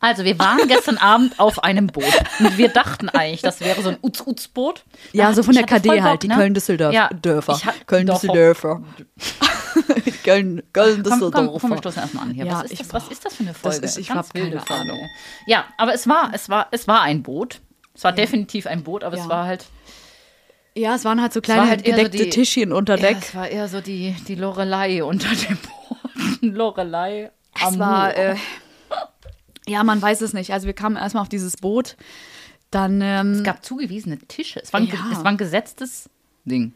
Also, 0.00 0.24
wir 0.24 0.38
waren 0.38 0.66
gestern 0.66 0.98
Abend 0.98 1.38
auf 1.38 1.62
einem 1.62 1.86
Boot. 1.86 2.04
Und 2.40 2.58
wir 2.58 2.68
dachten 2.68 3.08
eigentlich, 3.10 3.42
das 3.42 3.60
wäre 3.60 3.80
so 3.82 3.90
ein 3.90 3.98
Uz-Uz-Boot. 4.02 4.84
Ja, 5.12 5.32
so 5.32 5.42
von 5.44 5.54
der 5.54 5.64
KD 5.64 6.00
halt, 6.00 6.02
Bock, 6.14 6.20
die 6.20 6.28
ne? 6.28 6.34
Köln-Düsseldorfer. 6.34 6.92
Ja, 6.94 7.08
Dörfer. 7.10 7.54
ich 7.56 7.66
hab- 7.66 7.86
Köln-Düsseldorfer. 7.86 8.82
Köln- 10.24 10.62
Komm, 10.72 11.30
komm, 11.30 11.30
komm, 11.60 11.70
wir 11.70 11.78
stoßen 11.78 12.02
erstmal 12.02 12.24
an 12.24 12.30
hier. 12.32 12.46
Ja, 12.46 12.54
was, 12.58 12.64
ist 12.64 12.72
ich 12.72 12.78
das, 12.78 12.92
was 12.92 13.08
ist 13.08 13.24
das 13.24 13.34
für 13.34 13.42
eine 13.44 13.54
Folge? 13.54 13.78
ist- 13.84 13.98
ich 13.98 14.08
Ganz 14.08 14.28
hab 14.28 14.34
keine. 14.34 14.70
Ahnung. 14.70 15.08
Ja, 15.46 15.66
aber 15.78 15.94
es 15.94 16.08
war, 16.08 16.30
es 16.32 16.48
war, 16.48 16.66
es 16.72 16.88
war 16.88 17.02
ein 17.02 17.22
Boot. 17.22 17.60
Es 17.94 18.04
war 18.04 18.12
definitiv 18.12 18.66
ein 18.66 18.82
Boot, 18.84 19.04
aber 19.04 19.16
Ja. 19.16 19.22
es 19.24 19.28
war 19.28 19.46
halt, 19.46 19.66
Ja, 20.74 20.94
es 20.94 21.04
waren 21.04 21.20
halt 21.20 21.32
so 21.34 21.40
kleine 21.42 21.68
halt 21.68 21.86
eher 21.86 21.96
so 21.96 22.02
gedeckte 22.04 22.24
die- 22.24 22.30
Tischchen 22.30 22.72
unter 22.72 22.96
ja, 22.98 23.08
Deck. 23.08 23.18
es 23.20 23.34
war 23.34 23.48
eher 23.48 23.68
so 23.68 23.80
die, 23.82 24.16
die 24.26 24.34
Lorelei 24.36 25.04
unter 25.04 25.28
dem 25.28 25.58
Boot. 25.58 26.38
Lorelei. 26.40 27.30
Es 27.54 27.62
Amour. 27.62 27.78
war, 27.80 28.16
äh, 28.16 28.36
ja, 29.66 29.84
man 29.84 30.00
weiß 30.00 30.22
es 30.22 30.32
nicht. 30.32 30.52
Also 30.52 30.66
wir 30.66 30.72
kamen 30.74 30.96
erstmal 30.96 31.22
auf 31.22 31.28
dieses 31.28 31.56
Boot. 31.58 31.96
Dann, 32.70 33.00
ähm, 33.02 33.32
es 33.32 33.42
gab 33.44 33.62
zugewiesene 33.64 34.18
Tische. 34.18 34.60
Es 34.62 34.72
war, 34.72 34.80
ein, 34.80 34.86
Ja. 34.86 34.94
es 35.12 35.18
war 35.18 35.26
ein 35.26 35.36
gesetztes 35.36 36.08
Ding. 36.46 36.72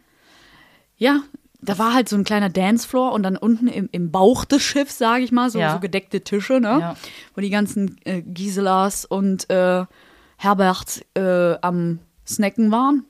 ja, 0.99 1.21
da 1.63 1.79
war 1.79 1.95
halt 1.95 2.09
so 2.09 2.17
ein 2.17 2.25
kleiner 2.25 2.51
Dancefloor 2.51 3.13
und 3.13 3.23
dann 3.23 3.37
unten 3.37 3.67
im, 3.67 3.89
im 3.91 4.11
Bauch 4.13 4.45
des 4.45 4.63
Schiffs, 4.63 4.99
sage 4.99 5.25
ich 5.25 5.33
mal, 5.33 5.49
so, 5.51 5.59
Ja. 5.59 5.73
so 5.73 5.81
gedeckte 5.81 6.21
Tische, 6.21 6.61
ne? 6.61 6.79
Ja. 6.81 6.97
Wo 7.35 7.41
die 7.41 7.49
ganzen 7.51 7.97
äh, 8.05 8.21
Giselas 8.23 9.05
und 9.07 9.49
äh, 9.51 9.85
Herbert 10.37 11.05
äh, 11.15 11.55
am 11.61 11.99
Snacken 12.27 12.71
waren. 12.71 13.05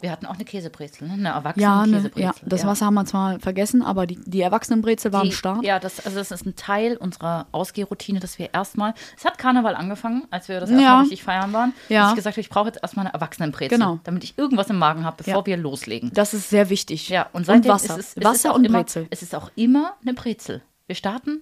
Wir 0.00 0.10
hatten 0.12 0.26
auch 0.26 0.34
eine 0.34 0.44
Käsebrezel, 0.44 1.08
ne? 1.08 1.14
eine 1.14 1.28
erwachsene 1.30 1.62
Ja, 1.62 1.86
ne, 1.86 1.96
Käsebrezel. 1.96 2.22
ja, 2.22 2.32
das 2.46 2.64
Wasser 2.66 2.86
haben 2.86 2.94
wir 2.94 3.04
zwar 3.04 3.40
vergessen, 3.40 3.82
aber 3.82 4.06
die, 4.06 4.16
die 4.24 4.40
Erwachsenenbrezel 4.40 5.12
war 5.12 5.20
am 5.22 5.28
Die- 5.28 5.34
Start. 5.34 5.64
Ja, 5.64 5.78
das, 5.80 6.04
also 6.04 6.18
das 6.18 6.30
ist 6.30 6.46
ein 6.46 6.54
Teil 6.56 6.96
unserer 6.96 7.46
Ausgehroutine, 7.52 8.18
dass 8.20 8.38
wir 8.38 8.52
erstmal, 8.54 8.94
es 9.16 9.24
hat 9.24 9.38
Karneval 9.38 9.74
angefangen, 9.74 10.24
als 10.30 10.48
wir 10.48 10.60
das 10.60 10.70
Ja. 10.70 10.76
erstmal 10.78 11.00
richtig 11.00 11.22
feiern 11.24 11.52
waren, 11.52 11.72
Ja. 11.88 12.02
dass 12.02 12.10
ich 12.12 12.16
gesagt 12.16 12.34
habe, 12.36 12.40
ich 12.40 12.48
brauche 12.48 12.68
jetzt 12.68 12.78
erstmal 12.82 13.06
eine 13.06 13.14
Erwachsenenbrezel, 13.14 13.76
Genau. 13.78 13.98
damit 14.04 14.22
ich 14.24 14.38
irgendwas 14.38 14.70
im 14.70 14.78
Magen 14.78 15.04
habe, 15.04 15.16
bevor 15.18 15.40
Ja. 15.40 15.46
wir 15.46 15.56
loslegen. 15.56 16.10
Das 16.14 16.32
ist 16.34 16.48
sehr 16.50 16.68
wichtig. 16.70 17.08
Ja, 17.08 17.28
und 17.32 17.44
seitdem 17.46 17.72
Wasser. 17.72 17.96
ist 17.98 18.12
es, 18.12 18.16
es 18.16 18.24
Wasser 18.24 18.50
ist 18.50 18.54
und 18.56 18.64
immer, 18.64 18.78
Brezel. 18.84 19.06
Es 19.10 19.22
ist 19.22 19.34
auch 19.34 19.50
immer 19.56 19.94
eine 20.02 20.14
Brezel. 20.14 20.62
Wir 20.86 20.94
starten 20.96 21.40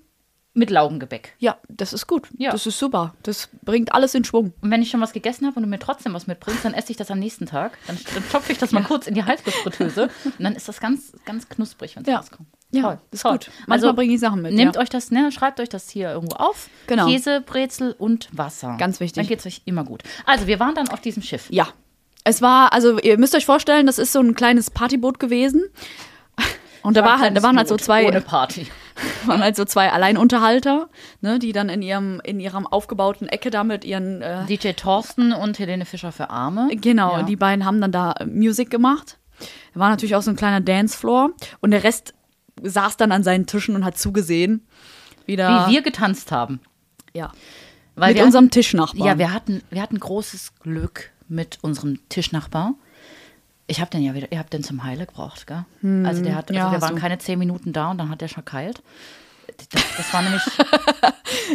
mit 0.53 0.69
Laugengebäck. 0.71 1.35
Ja, 1.39 1.59
das 1.69 1.93
ist 1.93 2.07
gut. 2.09 2.29
Ja. 2.37 2.51
Das 2.51 2.67
ist 2.67 2.79
super. 2.79 3.15
Das 3.23 3.49
bringt 3.63 3.93
alles 3.95 4.15
in 4.15 4.25
Schwung. 4.25 4.53
Und 4.61 4.71
wenn 4.71 4.83
ich 4.83 4.91
schon 4.91 5.01
was 5.01 5.13
gegessen 5.13 5.47
habe 5.47 5.57
und 5.57 5.63
du 5.63 5.69
mir 5.69 5.79
trotzdem 5.79 6.13
was 6.13 6.27
mitbringst, 6.27 6.65
dann 6.65 6.75
esse 6.75 6.91
ich 6.91 6.97
das 6.97 7.11
am 7.11 7.21
nächsten 7.21 7.47
Tag. 7.47 7.79
Dann, 7.87 7.97
dann 8.15 8.29
topfe 8.31 8.51
ich 8.53 8.59
das 8.59 8.73
mal 8.73 8.83
kurz 8.83 9.07
in 9.07 9.15
die 9.15 9.25
Halsfritteuse 9.25 10.05
und 10.25 10.41
dann 10.43 10.55
ist 10.57 10.69
das 10.69 10.81
ganz, 10.81 11.13
ganz 11.25 11.49
knusprig, 11.49 11.95
wenn 11.97 12.03
es 12.03 12.09
Ja. 12.09 12.17
rauskommt. 12.19 12.49
Ja, 12.73 12.83
Toll, 12.83 12.99
ist 13.11 13.23
toll. 13.23 13.33
gut. 13.33 13.51
Manchmal 13.67 13.77
Also, 13.91 13.95
bringe 13.97 14.15
ich 14.15 14.21
Sachen 14.21 14.43
mit. 14.43 14.53
Nehmt 14.55 14.77
ja. 14.77 14.83
euch 14.83 14.89
das, 14.89 15.11
ne, 15.11 15.31
schreibt 15.33 15.61
euch 15.61 15.69
das 15.69 15.89
hier 15.91 16.11
irgendwo 16.13 16.37
auf. 16.37 16.69
Genau. 16.87 17.07
Käse, 17.07 17.41
Brezel 17.41 17.95
und 17.99 18.29
Wasser. 18.33 18.77
Ganz 18.79 19.01
wichtig. 19.01 19.17
Dann 19.23 19.27
geht 19.29 19.41
es 19.41 19.47
euch 19.47 19.63
immer 19.65 19.85
gut. 19.85 20.03
Also, 20.27 20.47
wir 20.47 20.61
waren 20.61 20.75
dann 20.75 20.89
auf 20.89 21.01
diesem 21.01 21.23
Schiff. 21.23 21.47
Ja. 21.51 21.69
Es 22.23 22.43
war, 22.43 22.73
also 22.73 22.99
ihr 23.01 23.19
müsst 23.19 23.35
euch 23.35 23.47
vorstellen, 23.47 23.87
das 23.87 23.99
ist 23.99 24.13
so 24.13 24.21
ein 24.21 24.35
kleines 24.35 24.71
Partyboot 24.71 25.19
gewesen. 25.19 25.65
Und 26.83 26.97
da, 26.97 27.05
war 27.05 27.19
halt, 27.19 27.37
da 27.37 27.43
waren 27.43 27.57
halt 27.59 27.69
so 27.69 27.77
zwei, 27.77 28.07
Ohne 28.07 28.21
Party. 28.21 28.67
waren 29.27 29.41
halt 29.43 29.57
so 29.57 29.65
zwei 29.65 29.91
Alleinunterhalter, 29.93 30.89
ne, 31.21 31.39
die 31.39 31.53
dann 31.53 31.69
in 31.69 31.83
ihrem, 31.83 32.21
in 32.25 32.41
ihrem 32.41 32.67
aufgebauten 32.67 33.29
Ecke 33.29 33.51
da 33.51 33.65
mit 33.65 33.85
ihren, 33.85 34.23
äh, 34.23 34.47
DJ 34.47 34.71
Thorsten 34.73 35.33
und 35.33 35.59
Helene 35.59 35.85
Fischer 35.85 36.13
für 36.13 36.31
Arme. 36.31 36.69
genau, 36.75 37.19
Ja. 37.19 37.23
die 37.23 37.37
beiden 37.37 37.65
haben 37.65 37.81
dann 37.81 37.93
da 37.93 38.13
äh, 38.13 38.27
Musik 38.27 38.71
gemacht. 38.71 39.19
War 39.75 39.89
natürlich 39.89 40.15
auch 40.17 40.23
so 40.23 40.31
ein 40.31 40.37
kleiner 40.37 40.61
Dancefloor 40.61 41.31
und 41.61 41.71
der 41.71 41.83
Rest 41.85 42.15
saß 42.63 42.97
dann 42.99 43.11
an 43.13 43.23
seinen 43.23 43.47
Tischen 43.47 43.75
und 43.75 43.85
hat 43.85 43.97
zugesehen. 43.97 44.67
Wieder, 45.27 45.67
Wie 45.69 45.73
wir 45.73 45.83
getanzt 45.83 46.33
haben. 46.33 46.61
ja. 47.15 47.31
Weil 47.97 48.11
mit 48.11 48.19
wir 48.19 48.25
unserem 48.25 48.51
Tischnachbarn. 48.51 49.07
Ja, 49.07 49.19
wir 49.19 49.33
hatten, 49.35 49.63
wir 49.69 49.83
hatten 49.83 49.99
großes 49.99 50.55
Glück 50.61 51.11
mit 51.29 51.59
unserem 51.61 51.99
Tischnachbar. 52.09 52.75
Ich 53.71 53.81
habe 53.81 53.89
den 53.91 54.03
ja 54.03 54.15
wieder, 54.15 54.33
ihr 54.33 54.39
habt 54.41 54.53
den 54.53 54.65
zum 54.65 54.83
Heile 54.83 55.07
gebraucht, 55.07 55.47
gell? 55.47 55.65
also 56.05 56.23
der 56.25 56.35
hat, 56.35 56.51
also 56.51 56.61
Hm, 56.61 56.67
ja, 56.67 56.73
wir 56.73 56.83
waren 56.83 56.97
du. 56.97 57.01
keine 57.01 57.19
zehn 57.19 57.39
Minuten 57.39 57.73
da 57.73 57.93
und 57.93 57.99
dann 57.99 58.11
hat 58.11 58.21
der 58.21 58.27
schon 58.27 58.45
keilt. 58.45 58.83
Das, 59.69 59.83
das 59.97 60.15
war 60.15 60.23
nämlich. 60.23 60.43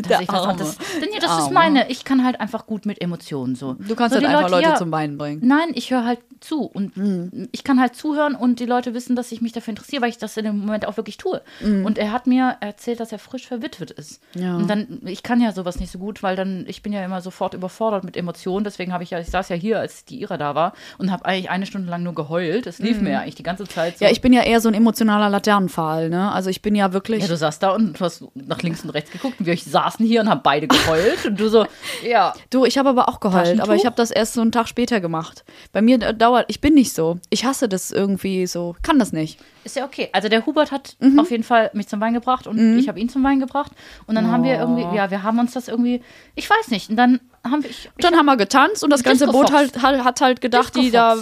Der 0.08 0.22
ich 0.22 0.28
das, 0.28 0.36
Arme. 0.36 0.58
das, 0.58 0.78
denn 0.78 1.10
ja, 1.14 1.20
das 1.20 1.32
ist 1.32 1.44
Arme. 1.46 1.54
meine. 1.54 1.90
Ich 1.90 2.06
kann 2.06 2.24
halt 2.24 2.40
einfach 2.40 2.66
gut 2.66 2.86
mit 2.86 3.02
Emotionen 3.02 3.56
so. 3.56 3.74
Du 3.74 3.96
kannst 3.96 4.16
so 4.16 4.22
halt 4.22 4.30
einfach 4.30 4.50
Leute 4.50 4.70
ja, 4.70 4.76
zum 4.76 4.92
Weinen 4.92 5.18
bringen. 5.18 5.42
Nein, 5.44 5.70
ich 5.74 5.92
höre 5.92 6.06
halt 6.06 6.20
zu 6.40 6.64
und 6.64 6.96
Hm. 6.96 7.50
ich 7.52 7.64
kann 7.64 7.80
halt 7.80 7.96
zuhören 7.96 8.36
und 8.36 8.60
die 8.60 8.66
Leute 8.66 8.94
wissen, 8.94 9.16
dass 9.16 9.32
ich 9.32 9.42
mich 9.42 9.52
dafür 9.52 9.72
interessiere, 9.72 10.02
weil 10.02 10.10
ich 10.10 10.18
das 10.18 10.36
in 10.38 10.46
dem 10.46 10.60
Moment 10.60 10.88
auch 10.88 10.98
wirklich 10.98 11.18
tue. 11.18 11.42
Und 11.62 11.98
er 11.98 12.12
hat 12.12 12.28
mir 12.28 12.58
erzählt, 12.60 13.00
dass 13.00 13.12
er 13.12 13.20
frisch 13.20 13.48
verwitwet 13.48 13.92
ist. 13.92 14.22
Ja. 14.34 14.56
Und 14.56 14.70
dann, 14.70 15.02
ich 15.06 15.24
kann 15.24 15.42
ja 15.42 15.52
sowas 15.52 15.80
nicht 15.80 15.92
so 15.92 16.00
gut, 16.00 16.24
weil 16.24 16.36
dann, 16.36 16.66
ich 16.68 16.82
bin 16.82 16.94
ja 16.94 17.04
immer 17.04 17.22
sofort 17.22 17.54
überfordert 17.54 18.04
mit 18.04 18.16
Emotionen. 18.18 18.64
Deswegen 18.64 18.94
habe 18.94 19.04
ich 19.04 19.10
ja, 19.12 19.20
ich 19.20 19.28
saß 19.30 19.50
ja 19.50 19.56
hier, 19.56 19.80
als 19.80 20.06
die 20.06 20.22
Ira 20.22 20.38
da 20.38 20.56
war 20.56 20.74
und 20.98 21.12
habe 21.12 21.26
eigentlich 21.26 21.50
eine 21.50 21.66
Stunde 21.66 21.90
lang 21.90 22.04
nur 22.04 22.16
geheult. 22.16 22.68
Es 22.68 22.80
lief 22.80 23.02
mir 23.02 23.12
ja 23.12 23.20
eigentlich 23.22 23.36
die 23.36 23.44
ganze 23.44 23.66
Zeit 23.66 23.98
so. 24.00 24.06
Ja, 24.06 24.12
ich 24.12 24.22
bin 24.22 24.34
ja 24.34 24.44
eher 24.44 24.62
so 24.62 24.68
ein 24.70 24.74
emotionaler 24.76 25.30
Laternenpfahl, 25.30 26.10
ne? 26.10 26.32
Also 26.32 26.50
ich 26.50 26.62
bin 26.62 26.76
ja 26.76 26.94
wirklich. 26.94 27.22
ja, 27.22 27.28
du 27.28 27.38
saßt 27.38 27.62
da 27.64 27.72
und 27.72 27.95
du 27.96 28.06
hast 28.06 28.24
nach 28.36 28.62
links 28.62 28.84
und 28.84 28.92
rechts 28.92 29.12
geguckt 29.12 29.40
und 29.40 29.46
wir 29.46 29.58
saßen 29.58 30.06
hier 30.06 30.22
und 30.22 30.30
haben 30.30 30.42
beide 30.44 30.68
geheult 30.68 31.25
und 31.25 31.40
du 31.40 31.48
so, 31.50 31.66
ja. 32.08 32.34
Du, 32.50 32.66
ich 32.66 32.78
habe 32.78 32.90
aber 32.90 33.10
auch 33.10 33.20
geheult, 33.20 33.60
aber 33.60 33.75
ich 33.75 33.86
habe 33.86 33.96
das 33.96 34.12
erst 34.12 34.34
so 34.34 34.42
einen 34.42 34.52
Tag 34.52 34.68
später 34.68 35.00
gemacht. 35.02 35.44
Bei 35.72 35.82
mir 35.82 35.98
da- 35.98 36.14
dauert, 36.14 36.46
ich 36.50 36.62
bin 36.62 36.74
nicht 36.74 36.94
so. 36.94 37.18
Ich 37.30 37.46
hasse 37.46 37.68
das 37.70 37.92
irgendwie 37.92 38.46
so, 38.48 38.75
kann 38.84 39.00
das 39.00 39.12
nicht. 39.12 39.40
Ist 39.64 39.75
ja 39.75 39.86
okay. 39.86 40.10
Also 40.12 40.30
der 40.30 40.46
Hubert 40.46 40.72
hat 40.72 40.96
Mhm. 41.00 41.20
auf 41.20 41.32
jeden 41.32 41.44
Fall 41.44 41.72
mich 41.74 41.88
zum 41.88 42.00
Wein 42.02 42.14
gebracht 42.14 42.46
und 42.48 42.78
ich 42.78 42.88
habe 42.88 43.00
ihn 43.00 43.10
zum 43.10 43.24
Wein 43.24 43.40
gebracht. 43.40 43.72
Und 44.08 44.16
dann 44.16 44.32
haben 44.32 44.44
wir 44.44 44.56
Oh. 44.58 44.60
irgendwie, 44.60 44.96
ja, 44.96 45.10
wir 45.10 45.24
haben 45.24 45.40
uns 45.40 45.54
das 45.54 45.68
irgendwie, 45.68 46.02
ich 46.36 46.50
weiß 46.50 46.70
nicht. 46.70 46.90
Und 46.90 46.96
dann 46.98 47.20
haben 47.52 47.64
wir. 47.64 47.70
Ich, 47.70 47.90
Dann 48.00 48.16
haben 48.16 48.25
wir 48.25 48.38
getanzt 48.38 48.84
und 48.84 48.90
das 48.90 49.04
ganze 49.04 49.28
Boot 49.28 49.52
halt, 49.52 49.82
hat, 49.82 50.04
hat 50.04 50.22
halt 50.22 50.42
gedacht, 50.42 50.75
die 50.75 50.92
da 50.92 51.18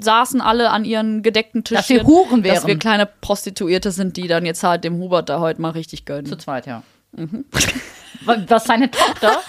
saßen 0.00 0.40
alle 0.40 0.70
an 0.70 0.84
ihren 0.84 1.22
gedeckten 1.22 1.64
Tischen. 1.64 1.76
Dass 1.76 1.88
wir 1.88 2.04
Huren 2.04 2.42
Dass 2.42 2.62
wir 2.62 2.68
wären. 2.68 2.78
kleine 2.78 3.06
Prostituierte 3.06 3.90
sind, 3.90 4.16
die 4.16 4.28
dann 4.28 4.46
jetzt 4.46 4.62
halt 4.62 4.84
dem 4.84 4.98
Hubert 4.98 5.28
da 5.28 5.40
heute 5.40 5.60
mal 5.60 5.70
richtig 5.70 6.04
gönnen. 6.04 6.26
Zu 6.26 6.36
zweit, 6.36 6.66
ja. 6.66 6.82
Was 8.24 8.64
seine 8.64 8.90
Tochter, 8.90 9.40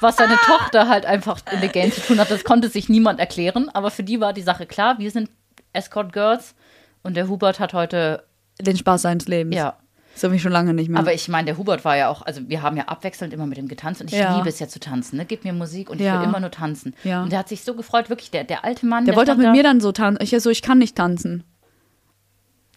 was 0.00 0.16
seine 0.16 0.36
Tochter 0.36 0.88
halt 0.88 1.04
einfach 1.04 1.40
in 1.52 1.60
der 1.60 1.68
Game 1.68 1.90
zu 1.92 2.00
tun 2.00 2.20
hat, 2.20 2.30
das 2.30 2.44
konnte 2.44 2.68
sich 2.68 2.88
niemand 2.88 3.18
erklären. 3.18 3.68
Aber 3.72 3.90
für 3.90 4.02
die 4.02 4.20
war 4.20 4.32
die 4.32 4.42
Sache 4.42 4.66
klar. 4.66 4.98
Wir 4.98 5.10
sind 5.10 5.30
Escort 5.72 6.12
Girls 6.12 6.54
und 7.02 7.14
der 7.16 7.28
Hubert 7.28 7.60
hat 7.60 7.72
heute, 7.74 8.24
Den 8.60 8.76
Spaß 8.76 9.02
seines 9.02 9.26
Lebens. 9.26 9.56
ja. 9.56 9.76
Das 10.14 10.24
habe 10.24 10.36
ich 10.36 10.42
schon 10.42 10.52
lange 10.52 10.74
nicht 10.74 10.88
mehr. 10.90 10.98
Aber 11.00 11.14
ich 11.14 11.28
meine, 11.28 11.46
der 11.46 11.56
Hubert 11.56 11.84
war 11.84 11.96
ja 11.96 12.08
auch, 12.08 12.22
also 12.22 12.40
wir 12.48 12.62
haben 12.62 12.76
ja 12.76 12.84
abwechselnd 12.84 13.32
immer 13.32 13.46
mit 13.46 13.56
ihm 13.58 13.68
getanzt 13.68 14.00
und 14.02 14.12
ich 14.12 14.18
Ja. 14.18 14.36
liebe 14.36 14.48
es 14.48 14.58
ja 14.58 14.68
zu 14.68 14.78
tanzen. 14.80 15.16
Ne? 15.16 15.24
Gib 15.24 15.44
mir 15.44 15.52
Musik 15.52 15.88
und 15.88 15.98
ich 16.00 16.06
Ja. 16.06 16.18
will 16.20 16.28
immer 16.28 16.40
nur 16.40 16.50
tanzen. 16.50 16.94
Ja. 17.04 17.22
Und 17.22 17.32
der 17.32 17.38
hat 17.38 17.48
sich 17.48 17.62
so 17.62 17.74
gefreut, 17.74 18.10
wirklich, 18.10 18.30
der, 18.30 18.44
der 18.44 18.64
alte 18.64 18.84
Mann. 18.86 19.04
der 19.06 19.16
wollte 19.16 19.32
auch 19.32 19.36
mit 19.36 19.46
da- 19.46 19.52
mir 19.52 19.62
dann 19.62 19.80
so 19.80 19.92
tanzen. 19.92 20.22
Ich 20.22 20.30
so, 20.42 20.50
ich 20.50 20.62
kann 20.62 20.78
nicht 20.78 20.96
tanzen. 20.96 21.44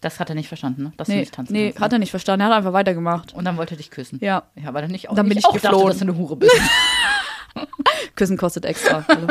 Das 0.00 0.20
hat 0.20 0.28
er 0.28 0.34
nicht 0.34 0.48
verstanden, 0.48 0.82
ne? 0.84 0.92
dass 0.98 1.06
du 1.06 1.12
Nee, 1.14 1.20
nicht 1.20 1.34
tanzen 1.34 1.52
nee 1.54 1.68
kannst, 1.70 1.80
hat 1.80 1.90
ne? 1.92 1.96
er 1.96 1.98
nicht 2.00 2.10
verstanden. 2.10 2.42
Er 2.42 2.48
hat 2.48 2.52
einfach 2.58 2.72
weitergemacht. 2.74 3.32
Und 3.34 3.44
dann 3.46 3.56
wollte 3.56 3.74
er 3.74 3.78
dich 3.78 3.90
küssen. 3.90 4.18
Ja. 4.22 4.44
Ja, 4.54 4.72
weil 4.74 4.82
er 4.84 4.88
nicht 4.88 5.08
auch, 5.08 5.14
Dann 5.14 5.26
bin 5.28 5.36
nicht 5.36 5.44
ich 5.44 5.48
auch 5.48 5.52
dachte, 5.54 5.68
geflohen. 5.68 5.88
dass 5.88 5.98
du 5.98 6.04
eine 6.04 6.16
Hure 6.16 6.36
bist. 6.36 6.52
Küssen 8.16 8.36
kostet 8.36 8.64
extra. 8.64 9.04
Also, 9.06 9.26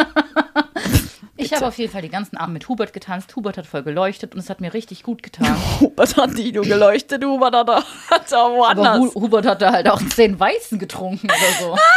Ich 1.45 1.53
habe 1.53 1.67
auf 1.67 1.77
jeden 1.77 1.91
Fall 1.91 2.01
die 2.01 2.09
ganzen 2.09 2.37
Abend 2.37 2.53
mit 2.53 2.67
Hubert 2.69 2.93
getanzt. 2.93 3.35
Hubert 3.35 3.57
hat 3.57 3.65
voll 3.65 3.83
geleuchtet 3.83 4.33
und 4.33 4.39
es 4.39 4.49
hat 4.49 4.61
mir 4.61 4.73
richtig 4.73 5.03
gut 5.03 5.23
getan. 5.23 5.55
Hubert 5.79 6.15
hat 6.17 6.37
die 6.37 6.51
nur 6.51 6.63
geleuchtet, 6.63 7.23
Hubert 7.23 7.55
hat 7.55 7.69
er 7.69 7.83
hat 8.09 8.31
er 8.31 8.37
Aber 8.39 8.55
woanders. 8.55 8.99
Hu 9.15 9.21
Hubert 9.21 9.45
hat 9.45 9.61
da 9.61 9.71
halt 9.71 9.89
auch 9.89 10.01
zehn 10.09 10.39
Weißen 10.39 10.79
getrunken 10.79 11.27
oder 11.27 11.53
so. 11.59 11.77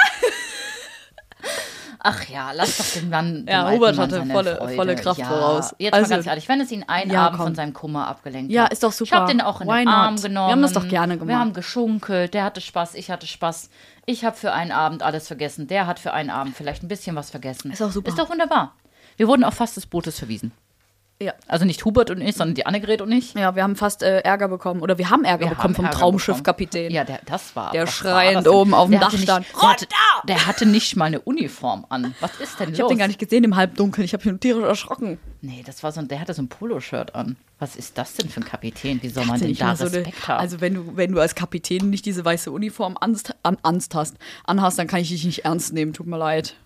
Ach 2.09 2.23
ja, 2.29 2.53
lass 2.53 2.76
doch 2.76 3.00
den 3.00 3.09
Mann. 3.11 3.47
dem 3.47 3.49
Ja, 3.53 3.69
Hubert 3.69 3.99
hatte 3.99 4.25
volle- 4.26 4.57
Freude. 4.57 4.75
volle 4.76 4.95
Kraft 4.97 5.19
ja. 5.19 5.26
voraus. 5.26 5.75
Jetzt 5.79 5.93
Also- 5.95 6.09
mal 6.11 6.17
ganz 6.17 6.26
ehrlich, 6.29 6.49
wenn 6.49 6.61
es 6.61 6.71
ihn 6.71 6.85
einen 6.87 7.11
Ja, 7.11 7.26
Abend 7.26 7.38
komm. 7.38 7.47
von 7.49 7.55
seinem 7.57 7.73
Kummer 7.73 8.07
abgelenkt 8.07 8.53
Ja, 8.53 8.65
hat. 8.65 8.73
ist 8.73 8.85
doch 8.85 8.93
super. 8.93 9.09
Ich 9.09 9.12
habe 9.12 9.26
den 9.26 9.41
auch 9.41 9.61
in 9.61 9.67
Why 9.67 9.79
den 9.81 9.88
Arm 9.88 10.15
not? 10.15 10.23
genommen. 10.23 10.47
Wir 10.49 10.53
haben 10.53 10.62
das 10.62 10.73
doch 10.73 10.87
gerne 10.87 11.15
gemacht. 11.15 11.29
Wir 11.29 11.38
haben 11.41 11.53
geschunkelt. 11.53 12.33
Der 12.35 12.45
hatte 12.45 12.61
Spaß, 12.61 12.95
ich 12.95 13.11
hatte 13.11 13.26
Spaß. 13.26 13.71
Ich 14.05 14.25
habe 14.25 14.37
für 14.37 14.53
einen 14.53 14.71
Abend 14.71 15.03
alles 15.03 15.26
vergessen. 15.26 15.67
Der 15.67 15.88
hat 15.88 15.99
für 15.99 16.12
einen 16.12 16.31
Abend 16.31 16.55
vielleicht 16.57 16.85
ein 16.85 16.88
bisschen 16.88 17.17
was 17.17 17.31
vergessen. 17.31 17.73
Ist 17.73 17.83
auch 17.83 17.91
super. 17.91 18.09
Ist 18.11 18.19
doch 18.21 18.31
wunderbar. 18.31 18.75
Wir 19.16 19.28
wurden 19.28 19.44
auch 19.44 19.54
fast 19.54 19.76
des 19.76 19.87
Bootes 19.87 20.18
verwiesen. 20.18 20.52
Ja. 21.18 21.32
Also 21.49 21.64
nicht 21.64 21.82
Hubert 21.87 22.11
und 22.11 22.20
ich, 22.20 22.37
sondern 22.37 22.54
die 22.56 22.66
Annegret 22.66 23.00
und 23.00 23.11
ich. 23.11 23.32
Ja, 23.32 23.54
wir 23.56 23.62
haben 23.62 23.75
fast 23.75 24.02
äh, 24.02 24.18
Ärger 24.18 24.49
bekommen. 24.49 24.82
Oder 24.82 24.99
wir 24.99 25.08
haben 25.08 25.25
Ärger 25.25 25.46
Wir 25.46 25.49
bekommen 25.49 25.75
haben 25.78 25.85
vom 25.87 25.90
Traumschiffkapitän. 25.90 26.92
Ja, 26.92 27.04
der, 27.04 27.20
das 27.25 27.56
war. 27.56 27.73
Der 27.73 27.87
schreiend 27.87 28.46
oben 28.46 28.75
auf 28.75 28.90
dem 28.90 29.00
Dach 29.00 29.06
hatte 29.06 29.16
nicht- 29.16 29.25
stand. 29.25 29.46
Der 29.54 29.68
hatte, 29.70 29.87
der 30.28 30.46
hatte 30.46 30.66
nicht 30.66 30.94
mal 30.94 31.06
eine 31.06 31.20
Uniform 31.20 31.87
an. 31.88 32.14
Was 32.20 32.38
ist 32.38 32.61
denn 32.61 32.70
Ich 32.73 32.78
los? 32.78 32.85
habe 32.85 32.94
den 32.94 32.99
gar 32.99 33.06
nicht 33.08 33.18
gesehen 33.18 33.44
im 33.44 33.56
Halbdunkeln. 33.56 34.04
Ich 34.04 34.12
habe 34.12 34.30
mich 34.30 34.40
tierisch 34.40 34.64
erschrocken. 34.66 35.18
Nee, 35.40 35.62
das 35.64 35.82
war 35.82 35.90
so 35.90 36.00
ein, 36.00 36.08
der 36.08 36.20
hatte 36.20 36.35
so 36.35 36.42
ein 36.42 36.49
Poloshirt 36.49 37.14
an. 37.14 37.37
Was 37.61 37.76
ist 37.76 37.96
das 37.96 38.12
denn 38.12 38.28
für 38.28 38.40
ein 38.40 38.44
Kapitän? 38.44 39.02
Wie 39.02 39.08
soll 39.08 39.25
man 39.25 39.40
denn 39.40 39.54
da 39.56 39.75
so 39.75 39.85
eine- 39.87 39.94
Respekt 39.96 40.28
haben? 40.28 40.40
Also 40.40 40.61
wenn 40.61 40.75
du, 40.75 40.96
wenn 40.99 41.12
du 41.12 41.20
als 41.23 41.35
Kapitän 41.35 41.88
nicht 41.88 42.04
diese 42.04 42.26
weiße 42.26 42.50
Uniform 42.50 42.99
anst, 43.00 43.35
an, 43.42 43.56
anst 43.62 43.94
hast, 43.94 44.16
anhast, 44.44 44.78
dann 44.78 44.87
kann 44.87 45.00
ich 45.00 45.08
dich 45.08 45.25
nicht 45.25 45.46
ernst 45.46 45.73
nehmen. 45.73 45.94
Tut 45.94 46.06
mir 46.06 46.18
leid. 46.18 46.56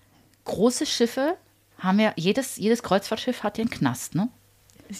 Große 0.44 0.86
Schiffe 0.86 1.36
haben 1.80 1.98
ja, 1.98 2.12
jedes, 2.16 2.56
jedes 2.56 2.82
Kreuzfahrtschiff 2.82 3.42
hat 3.42 3.58
ja 3.58 3.62
einen 3.62 3.70
Knast, 3.70 4.14
ne? 4.14 4.28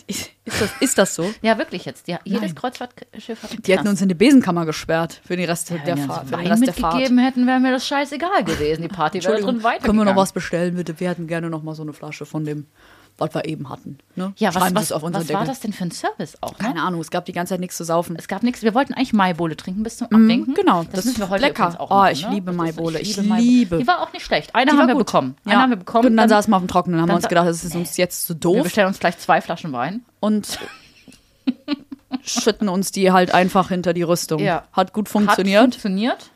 Ist, 0.07 0.31
das, 0.45 0.71
ist 0.79 0.99
das 0.99 1.15
so? 1.17 1.29
Ja, 1.43 1.59
wirklich 1.59 1.85
jetzt. 1.85 2.07
Ja, 2.07 2.21
jedes 2.25 2.43
Nein. 2.43 2.55
Kreuzfahrtschiff 2.55 3.43
hat 3.43 3.51
einen 3.51 3.63
Die 3.63 3.73
hätten 3.73 3.89
uns 3.89 4.01
in 4.01 4.09
die 4.09 4.15
Besenkammer 4.15 4.65
gesperrt 4.65 5.21
für 5.25 5.37
den 5.37 5.47
Rest 5.47 5.71
ja, 5.71 5.79
der 5.79 5.97
wenn 5.97 6.07
Fahrt. 6.07 6.29
Für 6.29 6.37
den 6.37 6.49
Wein 6.49 6.61
mitgegeben 6.61 7.19
hätten, 7.19 7.47
wäre 7.47 7.59
mir 7.59 7.73
das 7.73 7.87
scheißegal 7.89 8.45
gewesen. 8.45 8.83
Die 8.83 8.89
Party 8.89 9.23
wäre 9.25 9.41
drin 9.41 9.63
weitergegangen. 9.65 9.81
können 9.83 9.99
wir 9.99 10.05
noch 10.05 10.17
was 10.17 10.33
bestellen, 10.33 10.77
bitte? 10.77 10.99
Wir 11.01 11.09
hätten 11.09 11.27
gerne 11.27 11.51
noch 11.51 11.65
mal 11.65 11.75
so 11.75 11.83
eine 11.83 11.93
Flasche 11.93 12.25
von 12.25 12.45
dem, 12.45 12.67
was 13.21 13.35
wir 13.35 13.45
eben 13.47 13.69
hatten. 13.69 13.99
Ne? 14.17 14.33
Ja, 14.37 14.55
was, 14.55 14.75
was, 14.75 14.93
auf 14.93 15.03
was 15.03 15.33
war 15.33 15.45
das 15.45 15.61
denn 15.61 15.73
für 15.73 15.85
ein 15.85 15.91
Service 15.91 16.37
auch? 16.41 16.53
Ne? 16.53 16.59
Keine 16.59 16.83
Ahnung, 16.83 17.01
es 17.01 17.11
gab 17.11 17.25
die 17.27 17.33
ganze 17.33 17.55
Zeit 17.55 17.61
nichts 17.61 17.77
zu 17.77 17.85
saufen. 17.85 18.17
Es 18.17 18.27
gab 18.29 18.43
nichts. 18.43 18.63
Wir 18.63 18.75
wollten 18.75 18.95
eigentlich 18.95 19.13
Maibowle 19.13 19.57
trinken 19.57 19.83
bis 19.83 19.99
zum 19.99 20.07
Abwinken. 20.07 20.55
genau, 20.55 20.83
das, 20.85 20.93
das 20.93 21.05
müssen 21.05 21.19
wir 21.19 21.25
ist 21.27 21.31
heute 21.31 21.43
lecker. 21.45 21.81
auch 21.81 21.91
Oh, 21.91 21.95
machen, 21.95 22.13
ich 22.13 22.27
ne? 22.27 22.35
liebe 22.35 22.53
Maibowle. 22.53 22.99
Ich 23.01 23.17
Maibowle. 23.19 23.41
liebe. 23.41 23.79
Die 23.79 23.87
war 23.87 24.01
auch 24.01 24.13
nicht 24.13 24.25
schlecht. 24.25 24.55
Eine 24.55 24.73
Die 24.73 24.77
haben 24.79 24.87
wir 24.89 24.95
gut. 24.95 25.07
bekommen. 25.07 25.37
Ja. 25.45 25.53
Eine 25.53 25.63
haben 25.63 25.71
wir 25.71 25.77
bekommen. 25.77 26.09
Und 26.09 26.17
dann, 26.17 26.29
saßen 26.29 26.51
wir 26.51 26.57
auf 26.57 26.63
dem 26.63 26.69
Trockenen, 26.69 27.01
haben 27.01 27.09
wir 27.09 27.13
dann 27.13 27.17
uns 27.23 27.29
gedacht, 27.29 27.47
das 27.47 27.63
ist 27.65 27.75
uns 27.77 27.97
jetzt 27.97 28.27
zu 28.27 28.35
wir 28.35 28.41
doof 28.41 28.63
bestellen 28.65 28.89
uns 28.89 28.99
gleich 28.99 29.19
zwei 29.19 29.41
Flaschen 29.41 29.73
Wein. 29.73 30.03
und 30.21 30.59
schütten 32.23 32.69
uns 32.69 32.93
die 32.93 33.13
halt 33.13 33.33
einfach 33.35 33.69
hinter 33.69 33.93
die 33.93 34.03
Rüstung. 34.03 34.41
Ja. 34.41 34.65
Hat 34.73 34.93
gut 34.93 35.07
Hat 35.07 35.13
funktioniert. 35.13 35.61
funktioniert. 35.63 36.31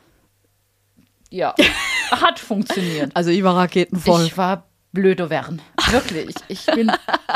Ja, 1.31 1.55
hat 2.11 2.39
funktioniert. 2.39 3.11
also 3.15 3.31
ich 3.31 3.43
war 3.43 3.57
raketenvoll. 3.57 4.23
Ich 4.25 4.39
war 4.39 4.69
blödo 4.95 5.29
werden. 5.29 5.61
Wirklich. 5.91 6.35
Ich 6.49 6.65
bin 6.67 6.91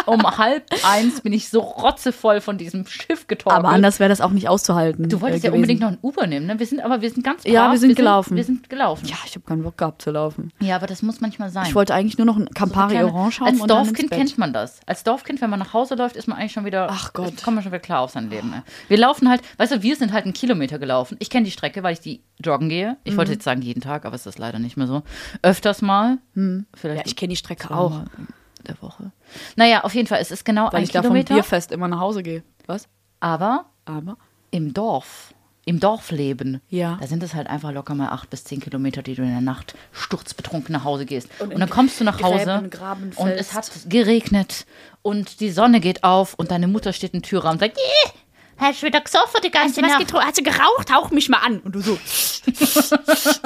um 0.07 0.23
halb 0.39 0.65
eins 0.85 1.21
bin 1.21 1.33
ich 1.33 1.51
so 1.51 1.61
rotzevoll 1.61 2.41
von 2.41 2.57
diesem 2.57 2.87
Schiff 2.87 3.27
getorkelt. 3.27 3.59
Aber 3.65 3.69
anders 3.75 4.01
wäre 4.01 4.09
das 4.09 4.21
auch 4.21 4.31
nicht 4.31 4.49
auszuhalten. 4.49 5.09
Du 5.09 5.21
wolltest 5.21 5.45
äh, 5.45 5.49
ja 5.49 5.53
unbedingt 5.55 5.81
noch 5.81 5.89
ein 5.89 5.99
Uber 6.01 6.27
nehmen, 6.27 6.47
ne? 6.47 6.59
Wir 6.59 6.67
sind 6.67 6.81
aber 6.81 7.03
wir 7.03 7.11
sind 7.11 7.23
ganz 7.25 7.43
brav. 7.43 7.53
Ja, 7.53 7.71
wir 7.71 7.79
sind 7.79 7.97
gelaufen. 7.97 8.37
wir 8.37 8.45
sind 8.45 8.71
gelaufen. 8.71 9.07
Ja, 9.07 9.17
ich 9.27 9.35
habe 9.35 9.45
keinen 9.45 9.63
Bock 9.63 9.77
gehabt 9.77 10.01
zu 10.03 10.11
laufen. 10.11 10.53
Ja, 10.61 10.77
aber 10.77 10.87
das 10.87 11.03
muss 11.03 11.21
manchmal 11.21 11.51
sein. 11.51 11.67
Ich 11.67 11.75
wollte 11.75 11.95
eigentlich 11.95 12.17
nur 12.17 12.25
noch 12.27 12.37
ein 12.37 12.49
Campari 12.55 12.95
Kleine- 12.95 13.13
Orange 13.13 13.41
haben 13.41 13.49
Als 13.49 13.61
und 13.61 13.71
Dorfkind 13.71 14.11
kennt 14.11 14.39
man 14.39 14.53
das. 14.53 14.81
Als 14.87 15.03
Dorfkind, 15.05 15.41
wenn 15.43 15.51
man 15.51 15.59
nach 15.59 15.73
Hause 15.75 15.95
läuft, 15.97 16.17
ist 16.17 16.29
man 16.29 16.39
eigentlich 16.39 16.53
schon 16.53 16.65
wieder. 16.65 16.87
Ach 16.91 17.13
Gott. 17.13 17.43
Kommt 17.43 17.57
man 17.57 17.63
schon 17.65 17.73
wieder 17.73 17.81
klar 17.81 18.01
auf 18.01 18.11
sein 18.13 18.31
Leben. 18.31 18.53
ey. 18.55 18.61
Wir 18.89 18.99
laufen 18.99 19.29
halt, 19.29 19.43
weißt 19.59 19.73
du, 19.73 19.83
wir 19.83 19.97
sind 19.97 20.13
halt 20.13 20.25
einen 20.25 20.33
Kilometer 20.35 20.79
gelaufen. 20.79 21.17
Ich 21.21 21.29
kenne 21.29 21.45
die 21.45 21.51
Strecke, 21.51 21.83
weil 21.83 21.93
ich 21.93 22.01
die 22.01 22.23
joggen 22.43 22.69
gehe. 22.69 22.97
Ich 23.05 23.13
Mhm. 23.15 23.17
wollte 23.19 23.33
jetzt 23.33 23.45
sagen 23.45 23.63
jeden 23.63 23.81
Tag, 23.81 24.05
aber 24.05 24.15
es 24.15 24.25
ist 24.27 24.39
leider 24.39 24.59
nicht 24.61 24.77
mehr 24.77 24.87
so. 24.87 25.03
Öfters 25.43 25.83
mal. 25.83 26.19
Vielleicht 26.35 26.37
Mhm. 26.37 26.67
Ja, 26.85 27.03
ich 27.05 27.17
kenne 27.17 27.31
die 27.31 27.37
Strecke 27.37 27.48
zweimal 27.57 27.79
auch, 27.85 28.01
in 28.19 28.65
der 28.67 28.81
Woche. 28.83 29.13
Naja, 29.57 29.85
auf 29.85 29.95
jeden 29.95 30.07
Fall, 30.09 30.21
es 30.21 30.31
ist 30.31 30.45
genau 30.45 30.67
weil 30.73 30.79
ein 30.81 30.83
ich 30.85 30.91
da 30.91 31.01
vom 31.03 31.11
Kilometer. 31.13 31.35
Bierfest 31.35 31.73
immer 31.73 31.89
nach 31.89 32.01
Hause 32.01 32.23
gehe. 32.23 32.43
Was? 32.67 32.89
Aber 33.21 33.67
Aber 33.87 34.17
im 34.51 34.75
Dorf, 34.75 35.35
im 35.65 35.81
Dorfleben, 35.81 36.61
Ja. 36.69 36.97
da 37.01 37.07
sind 37.07 37.23
es 37.23 37.35
halt 37.35 37.47
einfach 37.49 37.73
locker 37.73 37.95
mal 37.95 38.09
acht 38.11 38.31
bis 38.31 38.45
zehn 38.45 38.61
Kilometer, 38.61 39.03
die 39.03 39.15
du 39.15 39.23
in 39.23 39.31
der 39.31 39.41
Nacht 39.41 39.75
sturzbetrunken 39.93 40.73
nach 40.73 40.85
Hause 40.85 41.05
gehst. 41.07 41.29
Und, 41.41 41.59
dann 41.59 41.69
kommst 41.71 42.01
du 42.01 42.05
nach 42.05 42.23
Hause 42.23 42.45
Gräben, 42.45 42.71
Graben 42.71 43.13
und 43.17 43.29
es 43.31 43.55
hat 43.55 43.71
geregnet 43.89 44.67
und 45.03 45.41
die 45.41 45.51
Sonne 45.51 45.81
geht 45.81 46.05
auf 46.05 46.35
und 46.35 46.51
deine 46.51 46.69
Mutter 46.69 46.93
steht 46.93 47.13
im 47.15 47.23
Türraum 47.23 47.53
und 47.53 47.61
sagt, 47.61 47.77
"Ih, 47.79 48.11
hast 48.57 48.83
du 48.83 48.87
wieder 48.87 49.01
gesoffen 49.01 49.41
die 49.45 49.51
ganze 49.51 49.81
Nacht? 49.83 50.13
Hast 50.15 50.39
du 50.39 50.43
geraucht? 50.43 50.93
Hauch 50.95 51.11
mich 51.11 51.29
mal 51.29 51.39
an. 51.39 51.61
Und 51.61 51.75
du 51.75 51.81
so. 51.81 51.99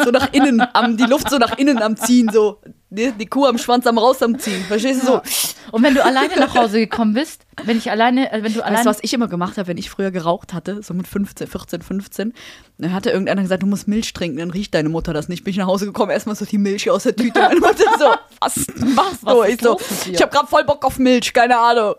so 0.05 0.11
nach 0.11 0.33
innen, 0.33 0.61
am, 0.75 0.97
die 0.97 1.05
Luft 1.05 1.29
so 1.31 1.39
nach 1.39 1.57
innen 1.59 1.83
am 1.83 1.97
Ziehen, 1.97 2.31
so. 2.33 2.61
Die, 2.95 3.11
die 3.11 3.25
Kuh 3.25 3.47
am 3.47 3.57
Schwanz 3.57 3.87
am 3.87 3.97
raus 3.97 4.23
am 4.23 4.39
Ziehen. 4.39 4.63
Verstehst 4.65 5.03
du 5.03 5.07
so? 5.07 5.23
Und 5.71 5.83
wenn 5.83 5.95
du 5.95 6.05
alleine 6.05 6.37
nach 6.37 6.55
Hause 6.55 6.79
gekommen 6.79 7.15
bist, 7.15 7.47
wenn 7.65 7.79
ich 7.79 7.91
alleine, 7.91 8.31
äh, 8.31 8.43
wenn 8.43 8.53
du 8.53 8.59
Weißt 8.59 8.69
alleine 8.69 8.85
du, 8.85 8.91
was 8.91 8.99
ich 9.01 9.15
immer 9.15 9.29
gemacht 9.29 9.57
habe, 9.57 9.67
wenn 9.69 9.79
ich 9.79 9.89
früher 9.89 10.11
geraucht 10.11 10.53
hatte, 10.53 10.83
so 10.83 10.93
mit 10.93 11.09
15, 11.09 11.47
14, 11.47 11.81
15, 11.81 12.35
dann 12.77 12.93
hatte 12.93 13.09
irgendeiner 13.09 13.41
gesagt, 13.41 13.63
du 13.63 13.67
musst 13.67 13.89
Milch 13.89 14.13
trinken, 14.13 14.37
dann 14.37 14.51
riecht 14.51 14.75
deine 14.75 14.91
Mutter 14.91 15.15
das 15.15 15.31
nicht. 15.31 15.43
Bin 15.43 15.53
ich 15.53 15.57
nach 15.57 15.69
Hause 15.69 15.87
gekommen, 15.87 16.11
erstmal 16.11 16.37
so 16.37 16.45
die 16.45 16.59
Milch 16.59 16.91
aus 16.91 17.05
der 17.05 17.17
Tüte. 17.17 17.41
Meine 17.41 17.61
Mutter 17.61 17.85
so, 17.99 18.15
was 18.41 18.67
machst 18.95 19.21
Was 19.23 19.35
du? 19.35 19.43
Ich 19.45 19.61
so, 19.63 19.81
ich 20.13 20.21
habe 20.21 20.31
gerade 20.31 20.49
voll 20.49 20.65
Bock 20.65 20.85
auf 20.85 20.99
Milch, 20.99 21.33
keine 21.33 21.57
Ahnung. 21.57 21.95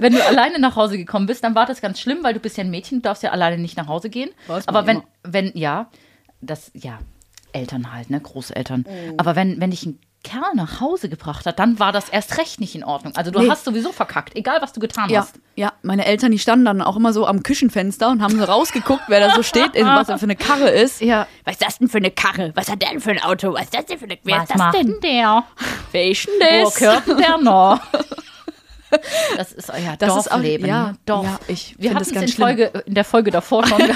wenn 0.00 0.14
du 0.14 0.24
alleine 0.24 0.58
nach 0.58 0.76
Hause 0.76 0.96
gekommen 0.96 1.26
bist, 1.26 1.44
dann 1.44 1.54
war 1.54 1.66
das 1.66 1.82
ganz 1.82 2.00
schlimm, 2.00 2.20
weil 2.22 2.32
du 2.32 2.40
bist 2.40 2.56
ja 2.56 2.64
ein 2.64 2.70
Mädchen, 2.70 3.00
du 3.00 3.02
darfst 3.02 3.22
ja 3.22 3.32
alleine 3.32 3.58
nicht 3.58 3.76
nach 3.76 3.88
Hause 3.88 4.08
gehen. 4.08 4.30
Aber 4.48 4.86
wenn, 4.86 4.96
immer. 4.96 5.06
wenn, 5.24 5.52
ja, 5.54 5.90
das, 6.40 6.70
ja, 6.72 6.98
Eltern 7.52 7.92
halt, 7.92 8.10
ne, 8.10 8.20
Großeltern. 8.20 8.84
Oh. 8.88 9.14
Aber 9.18 9.36
wenn, 9.36 9.60
wenn 9.60 9.70
dich 9.70 9.84
ein 9.86 9.98
Kerl 10.24 10.54
nach 10.54 10.80
Hause 10.80 11.08
gebracht 11.08 11.46
hat, 11.46 11.58
dann 11.58 11.80
war 11.80 11.90
das 11.90 12.08
erst 12.08 12.38
recht 12.38 12.60
nicht 12.60 12.76
in 12.76 12.84
Ordnung. 12.84 13.16
Also 13.16 13.32
du 13.32 13.40
Nee. 13.40 13.50
hast 13.50 13.64
sowieso 13.64 13.90
verkackt, 13.90 14.36
egal 14.36 14.58
was 14.62 14.72
du 14.72 14.78
getan 14.78 15.10
Ja, 15.10 15.22
hast. 15.22 15.34
ja, 15.56 15.72
meine 15.82 16.04
Eltern, 16.06 16.30
die 16.30 16.38
standen 16.38 16.64
dann 16.64 16.80
auch 16.80 16.94
immer 16.94 17.12
so 17.12 17.26
am 17.26 17.42
Küchenfenster 17.42 18.08
und 18.08 18.22
haben 18.22 18.38
so 18.38 18.44
rausgeguckt, 18.44 19.02
wer 19.08 19.18
da 19.18 19.34
so 19.34 19.42
steht, 19.42 19.74
was 19.74 20.06
da 20.06 20.18
für 20.18 20.24
eine 20.26 20.36
Karre 20.36 20.70
ist. 20.70 21.00
Ja. 21.00 21.26
Was 21.44 21.54
ist 21.54 21.62
das 21.62 21.78
denn 21.78 21.88
für 21.88 21.98
eine 21.98 22.12
Karre? 22.12 22.52
Was 22.54 22.70
hat 22.70 22.80
der 22.82 22.90
denn 22.90 23.00
für 23.00 23.10
ein 23.10 23.20
Auto? 23.22 23.52
Was 23.54 23.62
ist 23.64 23.74
das 23.74 23.86
denn 23.86 23.98
für 23.98 24.04
eine 24.04 24.18
Wer 24.22 24.36
Was 24.36 24.42
ist 24.44 24.50
das 24.50 24.58
macht 24.58 24.74
denn? 24.78 25.00
der? 25.02 25.44
Wer 25.90 26.08
ist 26.08 26.26
denn 26.28 26.60
Wo 26.60 26.64
das? 26.66 26.74
gehört 26.76 27.06
denn 27.08 27.16
der 27.16 27.38
noch? 27.38 27.80
Das 29.36 29.52
ist 29.52 29.70
euer 29.70 29.96
Das 29.98 30.16
ist 30.16 30.30
auch- 30.30 30.34
Dorfleben. 30.36 30.66
ja? 30.68 30.92
Dorf. 31.06 31.24
ja, 31.24 31.38
ich 31.48 31.74
wir 31.78 31.90
hatten 31.90 31.98
das 32.00 32.08
es 32.12 32.22
in, 32.22 32.28
Folge, 32.28 32.64
in 32.86 32.94
der 32.94 33.04
Folge 33.04 33.30
davor 33.32 33.66
schon. 33.66 33.80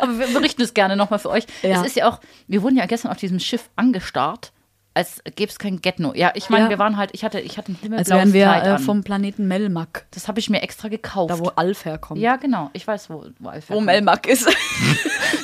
aber 0.02 0.18
wir 0.18 0.26
berichten 0.28 0.62
es 0.62 0.74
gerne 0.74 0.96
nochmal 0.96 1.18
für 1.18 1.30
euch. 1.30 1.44
Ja. 1.62 1.80
Es 1.80 1.86
ist 1.86 1.96
ja 1.96 2.08
auch, 2.08 2.20
wir 2.48 2.62
wurden 2.62 2.76
ja 2.76 2.86
gestern 2.86 3.10
auf 3.10 3.18
diesem 3.18 3.40
Schiff 3.40 3.68
angestarrt, 3.76 4.52
als 4.92 5.22
gäbe 5.36 5.50
es 5.50 5.58
kein 5.60 5.80
Getno. 5.80 6.14
Ja, 6.14 6.32
ich 6.34 6.50
meine, 6.50 6.64
Ja. 6.64 6.70
wir 6.70 6.78
waren 6.80 6.96
halt, 6.96 7.10
ich 7.12 7.24
hatte, 7.24 7.38
ich 7.40 7.56
hatte 7.58 7.70
ein 7.70 7.76
Als 7.76 8.08
himmelblaues 8.08 8.32
wären 8.32 8.32
wir 8.32 8.72
äh, 8.74 8.78
vom 8.78 9.04
Planeten 9.04 9.46
Melmac, 9.46 10.06
Das 10.10 10.26
habe 10.26 10.40
ich 10.40 10.50
mir 10.50 10.62
extra 10.62 10.88
gekauft. 10.88 11.30
da 11.30 11.38
wo 11.38 11.48
Alf 11.54 11.84
herkommt. 11.84 12.20
ja, 12.20 12.34
genau. 12.36 12.70
Ich 12.72 12.86
weiß, 12.86 13.08
wo, 13.08 13.24
wo 13.38 13.48
Alf 13.50 13.66
Wo 13.70 13.74
herkommt. 13.74 13.86
Melmac 13.86 14.26
ist. 14.26 14.48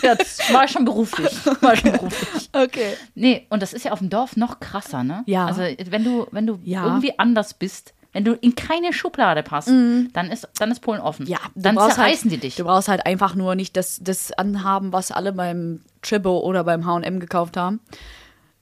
Ja, 0.02 0.14
das 0.14 0.38
war 0.52 0.68
schon 0.68 0.84
beruflich. 0.84 1.30
War 1.62 1.75
schon 1.76 1.92
beruflich. 1.92 2.50
okay. 2.52 2.96
Nee, 3.14 3.46
und 3.50 3.62
das 3.62 3.72
ist 3.72 3.84
ja 3.84 3.92
auf 3.92 3.98
dem 4.00 4.10
Dorf 4.10 4.36
noch 4.36 4.60
krasser, 4.60 5.02
ne? 5.02 5.22
Ja. 5.26 5.46
Also, 5.46 5.62
wenn 5.62 6.04
du, 6.04 6.26
wenn 6.32 6.46
du 6.46 6.58
Ja. 6.64 6.84
irgendwie 6.84 7.18
anders 7.18 7.54
bist, 7.54 7.94
wenn 8.16 8.25
du 8.25 8.32
in 8.32 8.54
keine 8.54 8.94
Schublade 8.94 9.42
passt, 9.42 9.68
dann, 9.68 10.30
ist, 10.32 10.49
dann 10.58 10.70
ist 10.70 10.80
Polen 10.80 11.02
offen. 11.02 11.25
Mhm. 11.25 11.32
Ja, 11.32 11.38
du 11.54 11.61
dann 11.61 11.75
brauchst 11.75 11.96
zerreißen 11.96 12.30
halt, 12.30 12.42
die 12.42 12.46
dich. 12.46 12.56
Du 12.56 12.64
brauchst 12.64 12.88
halt 12.88 13.04
einfach 13.04 13.35
nur 13.35 13.54
nicht 13.54 13.76
das, 13.76 14.00
das 14.02 14.32
anhaben, 14.32 14.94
was 14.94 15.11
alle 15.11 15.35
beim 15.35 15.82
Chibbo 16.00 16.38
oder 16.38 16.64
beim 16.64 16.87
H&M 16.87 17.20
gekauft 17.20 17.58
haben. 17.58 17.78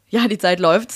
Ja, 0.09 0.27
die 0.27 0.39
Zeit 0.39 0.59
läuft. 0.59 0.91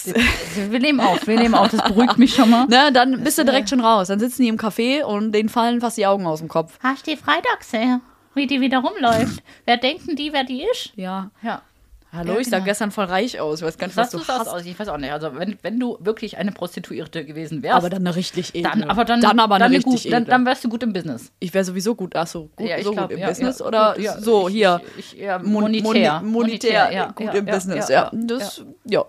Wir 0.71 0.81
nehmen 0.81 0.99
auf, 0.99 1.25
wir 1.29 1.39
nehmen 1.39 1.55
auf, 1.55 1.69
das 1.69 1.85
beruhigt 1.85 2.19
mich 2.19 2.35
schon 2.35 2.51
mal. 2.51 2.67
Ne, 2.69 2.91
dann 2.93 3.23
bist 3.23 3.39
du 3.39 3.45
direkt 3.45 3.71
schon 3.71 3.81
raus. 3.81 4.09
Dann 4.09 4.19
sitzen 4.19 4.43
die 4.43 4.49
im 4.49 4.59
Café 4.59 5.05
und 5.05 5.31
denen 5.31 5.49
fallen 5.49 5.81
fast 5.81 5.97
die 5.97 6.07
Augen 6.07 6.27
aus 6.27 6.41
dem 6.41 6.49
Kopf. 6.49 6.81
Hast 6.83 7.07
die 7.07 7.17
Freitagssehe, 7.17 8.01
wie 8.35 8.49
die 8.49 8.61
wieder 8.61 8.79
rumläuft? 8.79 9.41
Wer 9.67 9.77
denken 9.77 10.17
die, 10.17 10.33
wer 10.33 10.43
die 10.43 10.65
ist? 10.65 10.93
Ja. 10.97 11.31
Ja. 11.43 11.63
Hallo, 12.11 12.33
Ja, 12.35 12.39
ich 12.41 12.47
sah 12.49 12.57
genau. 12.57 12.65
gestern 12.65 12.91
voll 12.91 13.05
reich 13.05 13.39
aus. 13.39 13.61
Ich 13.61 13.67
weiß 13.67 13.77
gar 13.77 13.87
nicht, 13.87 13.97
was 13.97 14.09
du 14.11 14.19
hast. 14.27 14.49
aus? 14.49 14.65
Ich 14.65 14.79
weiß 14.79 14.89
auch 14.89 14.97
nicht. 14.97 15.13
Also 15.13 15.35
wenn, 15.37 15.59
wenn 15.61 15.79
du 15.79 15.99
wirklich 16.01 16.39
eine 16.39 16.53
Prostituierte 16.53 17.25
gewesen 17.27 17.63
wärst, 17.63 17.77
Aber 17.77 17.91
dann 17.91 18.07
eine 18.07 18.17
richtig 18.17 18.55
edle. 18.55 18.63
dann, 18.71 18.85
aber 18.85 19.05
dann, 19.05 19.21
dann 19.21 19.39
aber 19.39 19.57
eine 19.57 19.65
dann, 19.65 19.73
richtig 19.75 20.05
gut, 20.05 20.13
dann, 20.13 20.23
edle. 20.23 20.31
dann 20.31 20.47
wärst 20.47 20.65
du 20.65 20.71
gut 20.71 20.83
im 20.83 20.95
Business. 20.95 21.31
ich 21.39 21.53
wäre 21.53 21.65
sowieso 21.67 21.95
gut. 21.95 22.17
Ach 22.17 22.27
so, 22.27 22.49
gut, 22.57 22.67
Ja, 22.67 22.83
so 22.83 22.93
glaub, 22.93 23.09
gut 23.09 23.13
im 23.13 23.19
ja, 23.21 23.29
Business 23.29 23.61
oder 23.61 23.95
gut, 23.95 24.07
so 24.21 24.49
hier. 24.49 24.81
Ich, 24.97 25.13
ich, 25.15 25.21
ja, 25.21 25.39
Mon- 25.39 25.65
monetär. 25.65 26.21
Moni- 26.23 26.31
monetär, 26.31 26.93
ja, 26.93 27.11
gut 27.11 27.35
im 27.35 27.45
Business. 27.45 27.89
ja, 27.91 28.11
das, 28.13 28.65
ja. 28.85 29.05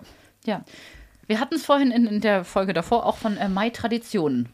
Ja. 0.46 0.63
Wir 1.27 1.39
hatten 1.39 1.56
es 1.56 1.65
vorhin 1.65 1.91
in, 1.91 2.06
in 2.08 2.22
der 2.22 2.44
Folge 2.44 2.74
davor 2.74 3.06
auch 3.06 3.18
von 3.18 3.38
äh, 3.38 3.48
Mai-Traditionen. 3.48 4.50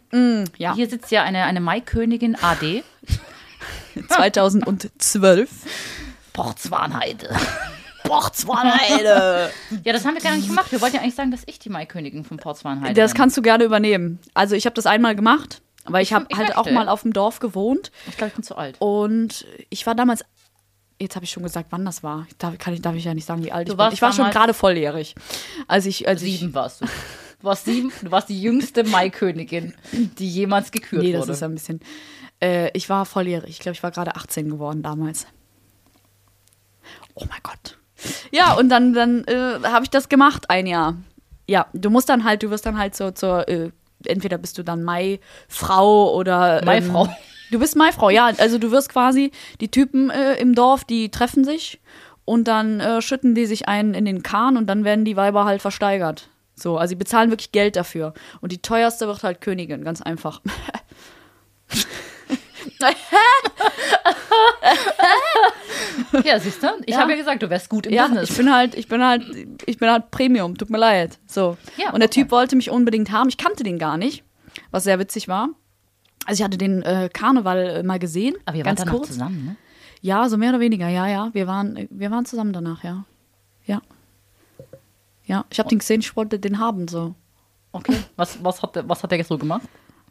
ja. 0.58 0.76
Hier 0.76 0.88
sitzt 0.90 1.10
ja 1.10 1.24
eine, 1.24 1.44
eine 1.46 1.62
Mai-Königin 1.62 2.36
AD. 2.40 2.84
2012. 4.10 5.50
Porzwanheide. 6.34 7.30
Borzwanheide. 8.08 9.52
Ja, 9.84 9.94
das 9.94 10.06
haben 10.06 10.16
wir 10.16 10.22
gar 10.22 10.36
nicht 10.36 10.48
gemacht. 10.48 10.72
Wir 10.72 10.82
wollten 10.82 10.96
ja 10.96 11.02
eigentlich 11.02 11.16
sagen, 11.16 11.32
dass 11.32 11.42
ich 11.46 11.60
die 11.60 11.70
Mai-Königin 11.70 12.24
von 12.24 12.38
Porzwanheide 12.38 12.94
Das 12.94 13.12
bin. 13.12 13.18
kannst 13.20 13.38
du 13.38 13.42
gerne 13.42 13.64
übernehmen. 13.64 14.20
Also 14.34 14.56
ich 14.56 14.66
habe 14.66 14.74
das 14.74 14.86
einmal 14.86 15.16
gemacht, 15.16 15.62
weil 15.86 16.02
ich 16.04 16.14
habe 16.14 16.26
ich 16.30 16.38
halt 16.38 16.50
möchte. 16.56 16.62
auch 16.62 16.72
mal 16.72 16.88
auf 16.90 17.02
dem 17.04 17.14
Dorf 17.14 17.40
gewohnt 17.40 17.92
Ich 18.08 18.18
glaube, 18.18 18.30
ich 18.30 18.34
bin 18.36 18.44
zu 18.44 18.56
alt. 18.58 18.78
und 18.80 19.46
ich 19.70 19.86
war 19.86 19.96
damals 19.96 20.24
Jetzt 20.98 21.16
habe 21.18 21.26
ich 21.26 21.32
schon 21.32 21.44
gesagt, 21.44 21.68
wann 21.72 21.84
das 21.84 22.04
war. 22.04 22.26
Darf, 22.38 22.58
kann 22.58 22.74
ich, 22.74 22.82
darf 22.82 22.96
ich 22.96 23.04
ja 23.04 23.14
nicht 23.14 23.26
sagen, 23.26 23.44
wie 23.44 23.52
alt 23.52 23.68
Du 23.68 23.74
ich 23.74 23.76
bin. 23.76 23.80
warst 23.80 23.94
Ich 23.96 24.02
war 24.02 24.14
schon 24.14 24.30
gerade 24.32 24.54
volljährig. 24.54 25.14
Als 25.68 25.86
ich, 25.86 26.08
als 26.08 26.22
ich, 26.22 26.40
Sieben 26.40 26.54
warst 26.54 26.80
du. 26.80 26.86
Du 26.86 27.48
warst 27.50 27.66
sieben, 27.66 27.92
du 28.02 28.12
warst 28.12 28.30
die 28.30 28.42
jüngste 28.42 28.86
Mai-Königin, 28.86 29.74
die 29.92 30.30
jemals 30.30 30.72
gekürt 30.72 31.04
Nee, 31.04 31.12
das 31.12 31.24
wurde. 31.24 31.34
ist 31.34 31.44
ein 31.44 31.54
bisschen. 31.54 31.80
Äh, 32.42 32.72
ich 32.74 32.88
war 32.90 33.06
volljährig. 33.06 33.50
Ich 33.50 33.60
glaube, 33.60 33.74
ich 33.76 33.84
war 33.84 33.92
gerade 33.92 34.16
18 34.16 34.50
geworden 34.50 34.82
damals. 34.84 35.28
Oh 37.14 37.26
mein 37.30 37.40
Gott. 37.44 37.78
Ja, 38.32 38.54
und 38.54 38.70
dann, 38.70 38.94
dann 38.94 39.24
äh, 39.26 39.60
habe 39.64 39.84
ich 39.84 39.90
das 39.90 40.10
gemacht, 40.10 40.50
ein 40.50 40.68
Jahr. 40.68 40.96
Ja, 41.48 41.68
du 41.74 41.90
musst 41.90 42.10
dann 42.10 42.24
halt, 42.24 42.44
du 42.44 42.50
wirst 42.50 42.66
dann 42.66 42.78
halt 42.78 42.96
so 42.96 43.12
zur, 43.12 43.48
äh, 43.48 43.72
entweder 44.06 44.38
bist 44.38 44.58
du 44.58 44.64
dann 44.64 44.84
Mai-Frau 44.84 46.14
oder. 46.16 46.60
Ähm, 46.60 46.66
Maifrau. 46.66 47.10
Du 47.52 47.60
bist 47.60 47.76
Maifrau, 47.76 48.10
ja. 48.10 48.32
Also 48.38 48.58
du 48.58 48.72
wirst 48.72 48.90
quasi, 48.90 49.32
die 49.62 49.70
Typen 49.70 50.10
äh, 50.10 50.34
im 50.36 50.56
Dorf, 50.56 50.84
die 50.84 51.10
treffen 51.10 51.44
sich 51.44 51.80
und 52.26 52.48
dann 52.48 52.80
äh, 52.80 53.02
schütten 53.02 53.36
die 53.36 53.46
sich 53.46 53.68
ein 53.68 53.94
in 53.94 54.06
den 54.06 54.24
Kahn 54.24 54.58
und 54.58 54.68
dann 54.68 54.84
werden 54.84 55.06
die 55.06 55.16
Weiber 55.16 55.46
halt 55.46 55.62
versteigert. 55.62 56.30
So, 56.56 56.78
also 56.78 56.90
sie 56.90 56.96
bezahlen 56.96 57.30
wirklich 57.30 57.52
Geld 57.52 57.76
dafür. 57.76 58.14
Und 58.42 58.52
die 58.52 58.62
teuerste 58.62 59.08
wird 59.08 59.24
halt 59.24 59.42
Königin, 59.42 59.84
ganz 59.84 60.02
einfach. 60.02 60.42
Ja, 66.24 66.40
siehst 66.40 66.62
du? 66.64 66.68
Ich 66.86 66.94
Ja. 66.94 67.02
habe 67.02 67.12
ja 67.12 67.18
gesagt, 67.18 67.42
du 67.44 67.50
wärst 67.50 67.70
gut 67.70 67.86
im 67.88 67.94
Ja, 67.94 68.08
Business. 68.08 68.30
ich 68.30 68.38
bin 68.38 68.54
halt, 68.54 68.76
ich 68.76 68.88
bin 68.88 69.04
halt, 69.04 69.24
ich 69.66 69.78
bin 69.78 69.90
halt 69.90 70.12
Premium, 70.12 70.58
tut 70.58 70.70
mir 70.70 70.78
leid. 70.78 71.18
So. 71.28 71.58
Ja, 71.78 71.92
und 71.92 72.00
der 72.00 72.10
okay. 72.10 72.22
Typ 72.22 72.32
wollte 72.32 72.56
mich 72.56 72.70
unbedingt 72.70 73.12
haben. 73.12 73.30
Ich 73.30 73.38
kannte 73.38 73.64
den 73.64 73.78
gar 73.80 73.98
nicht, 73.98 74.24
was 74.72 74.84
sehr 74.86 75.00
witzig 75.00 75.28
war. 75.28 75.50
Also 76.26 76.42
ich 76.42 76.44
hatte 76.46 76.58
den 76.58 76.82
äh, 76.84 77.10
Karneval 77.12 77.58
äh, 77.68 77.84
mal 77.84 78.00
gesehen, 78.00 78.36
Aber 78.46 78.58
ihr 78.58 78.64
ganz 78.64 78.80
wart 78.80 78.88
danach 78.88 78.98
kurz. 79.00 79.10
zusammen, 79.10 79.46
ne? 79.46 79.56
Ja, 80.02 80.30
so 80.30 80.38
mehr 80.38 80.50
oder 80.50 80.60
weniger, 80.60 80.88
ja, 80.88 81.08
ja. 81.08 81.30
Wir 81.34 81.48
waren, 81.48 81.88
wir 81.90 82.12
waren 82.12 82.26
zusammen 82.26 82.54
danach, 82.54 82.84
ja. 82.84 83.06
Ja. 83.66 83.82
Ja, 85.26 85.46
ich 85.50 85.58
habe 85.60 85.70
den 85.70 85.80
gesehen, 85.80 86.02
ich 86.02 86.16
wollte 86.16 86.38
den 86.40 86.60
haben, 86.60 86.88
so. 86.88 87.16
Okay. 87.72 87.96
Was, 88.16 88.44
was, 88.44 88.62
hat, 88.62 88.76
der, 88.76 88.88
was 88.88 89.02
hat 89.04 89.12
der 89.12 89.24
so 89.24 89.38
gemacht? 89.38 89.64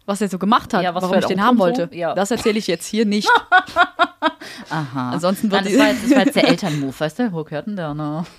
Was 0.06 0.20
er 0.20 0.28
so 0.28 0.38
gemacht 0.38 0.74
hat, 0.74 0.82
Ja, 0.82 0.94
was 0.94 1.02
warum 1.02 1.18
ich 1.18 1.24
den 1.24 1.42
haben 1.42 1.58
wollte. 1.58 1.88
Ja. 1.92 2.14
Das 2.14 2.30
erzähle 2.30 2.58
ich 2.58 2.66
jetzt 2.66 2.86
hier 2.86 3.06
nicht. 3.06 3.28
Aha. 4.70 5.12
Ansonsten 5.12 5.50
wird 5.50 5.64
Nein, 5.64 5.72
das, 5.72 5.80
war 5.80 5.88
jetzt, 5.88 6.04
das 6.04 6.10
war 6.10 6.24
jetzt 6.26 6.36
der 6.36 6.48
Elternmove, 6.48 7.00
weißt 7.00 7.18
du? 7.20 7.32
Wo 7.32 7.44
gehört 7.44 7.66
denn 7.66 7.76
der? 7.76 7.94
Ne? 7.94 8.24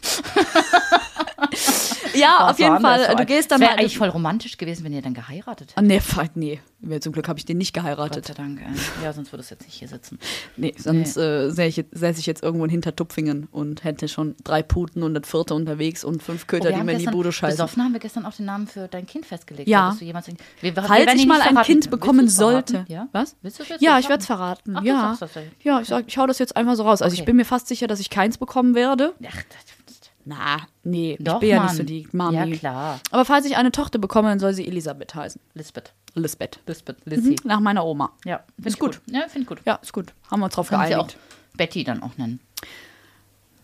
ja, 2.15 2.49
auf 2.49 2.59
jeden 2.59 2.79
Fall, 2.79 3.15
du 3.15 3.25
gehst 3.25 3.51
dann 3.51 3.59
Wäre 3.59 3.71
halt. 3.71 3.79
eigentlich 3.79 3.97
voll 3.97 4.09
romantisch 4.09 4.57
gewesen, 4.57 4.83
wenn 4.83 4.93
ihr 4.93 5.01
dann 5.01 5.13
geheiratet 5.13 5.75
hättet. 5.75 6.35
nee, 6.35 6.59
nee. 6.81 6.99
Zum 6.99 7.13
Glück 7.13 7.27
habe 7.27 7.39
ich 7.39 7.45
den 7.45 7.57
nicht 7.57 7.73
Gott 7.73 7.83
geheiratet. 7.83 8.25
sei 8.27 8.33
Dank. 8.33 8.61
Ja, 9.03 9.11
sonst 9.13 9.31
würdest 9.33 9.49
du 9.51 9.55
jetzt 9.55 9.65
nicht 9.65 9.73
hier 9.75 9.87
sitzen. 9.87 10.19
Nee, 10.55 10.73
sonst 10.77 11.17
äh, 11.17 11.49
säß 11.49 11.77
ich, 12.19 12.25
jetzt- 12.25 12.43
irgendwo 12.43 12.65
in 12.65 12.71
Hintertupfingen 12.71 13.47
und 13.51 13.83
hätte 13.83 14.07
schon 14.07 14.35
drei 14.43 14.61
Puten 14.61 15.03
und 15.03 15.13
das 15.15 15.27
vierte 15.27 15.55
unterwegs 15.55 16.03
und 16.03 16.21
fünf 16.21 16.47
Köter, 16.47 16.69
die 16.69 16.75
haben 16.75 16.85
mir 16.85 16.93
in 16.93 16.99
die 16.99 17.05
Bude 17.05 17.31
scheißen. 17.31 17.57
Besoffen 17.57 17.83
haben 17.83 17.93
wir 17.93 17.99
gestern 17.99 18.25
auch 18.25 18.33
den 18.33 18.45
Namen 18.45 18.67
für 18.67 18.87
dein 18.87 19.05
Kind 19.05 19.25
festgelegt. 19.25 19.67
Ja. 19.67 19.95
Du 19.97 20.05
jemals, 20.05 20.27
wir, 20.61 20.73
Falls 20.73 21.13
ich 21.13 21.25
mal 21.25 21.41
ein. 21.41 21.55
Kind 21.63 21.89
bekommen 21.89 22.27
sollte. 22.29 22.85
Ja? 22.87 23.07
Was? 23.11 23.35
Willst 23.41 23.59
du 23.59 23.63
jetzt 23.63 23.81
Ja, 23.81 23.97
ich 23.99 24.07
werde 24.09 24.21
es 24.21 24.25
verraten? 24.27 24.75
Ach, 24.77 24.83
ja. 24.83 25.17
ja, 25.63 25.81
ich, 25.81 25.87
sag, 25.87 26.05
ich 26.07 26.17
hau 26.17 26.27
das 26.27 26.39
jetzt 26.39 26.55
einfach 26.55 26.75
so 26.75 26.83
raus. 26.83 27.01
Also 27.01 27.13
Okay. 27.13 27.21
ich 27.21 27.25
bin 27.25 27.35
mir 27.35 27.45
fast 27.45 27.67
sicher, 27.67 27.87
dass 27.87 27.99
ich 27.99 28.09
keins 28.09 28.37
bekommen 28.37 28.75
werde. 28.75 29.13
Ach, 29.27 29.35
das, 29.35 29.84
Na, 30.27 30.67
nee, 30.83 31.17
Doch, 31.19 31.35
ich 31.35 31.39
bin 31.41 31.49
ja 31.49 31.55
Mann. 31.57 31.65
nicht 31.67 31.75
so 31.77 31.83
die 31.83 32.07
Mami. 32.11 32.35
Ja, 32.35 32.57
klar. 32.57 32.99
Aber 33.11 33.25
falls 33.25 33.45
ich 33.45 33.57
eine 33.57 33.71
Tochter 33.71 33.99
bekomme, 33.99 34.29
dann 34.29 34.39
soll 34.39 34.53
sie 34.53 34.65
Elisabeth 34.67 35.13
heißen. 35.13 35.39
Lisbeth. 35.53 35.93
Lisbeth. 36.15 36.59
Lisbeth. 36.65 36.97
Lizzie. 37.05 37.31
Mhm, 37.31 37.35
nach 37.43 37.59
meiner 37.59 37.85
Oma. 37.85 38.11
Ja, 38.25 38.43
Ist 38.57 38.73
ich 38.73 38.79
gut. 38.79 39.01
Ja, 39.05 39.21
finde 39.27 39.41
ich 39.41 39.47
gut. 39.47 39.61
Ja, 39.65 39.75
ist 39.75 39.93
gut. 39.93 40.13
Haben 40.31 40.39
wir 40.39 40.45
uns 40.45 40.55
drauf 40.55 40.69
Können 40.69 40.87
geeinigt. 40.87 41.17
Betty 41.55 41.83
dann 41.83 42.01
auch 42.01 42.17
nennen. 42.17 42.39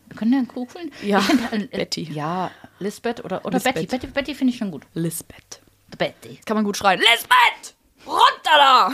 Wir 0.07 0.17
können 0.17 0.31
den 0.33 0.47
kugeln? 0.47 0.91
Ja, 1.01 1.19
find, 1.21 1.51
äh, 1.51 1.65
äh, 1.73 1.77
Betty. 1.77 2.03
Ja, 2.11 2.51
Lisbeth 2.79 3.23
oder, 3.25 3.43
oder 3.45 3.55
Lisbeth. 3.55 3.73
Betty. 3.75 3.87
Betty, 3.87 4.07
Betty 4.07 4.35
finde 4.35 4.53
ich 4.53 4.57
schon 4.59 4.69
gut. 4.69 4.83
Lisbeth. 4.93 5.61
Betty. 5.97 6.39
Kann 6.45 6.55
man 6.57 6.63
gut 6.63 6.77
schreien. 6.77 6.99
Lisbeth! 6.99 7.75
Runter 8.05 8.57
da! 8.57 8.91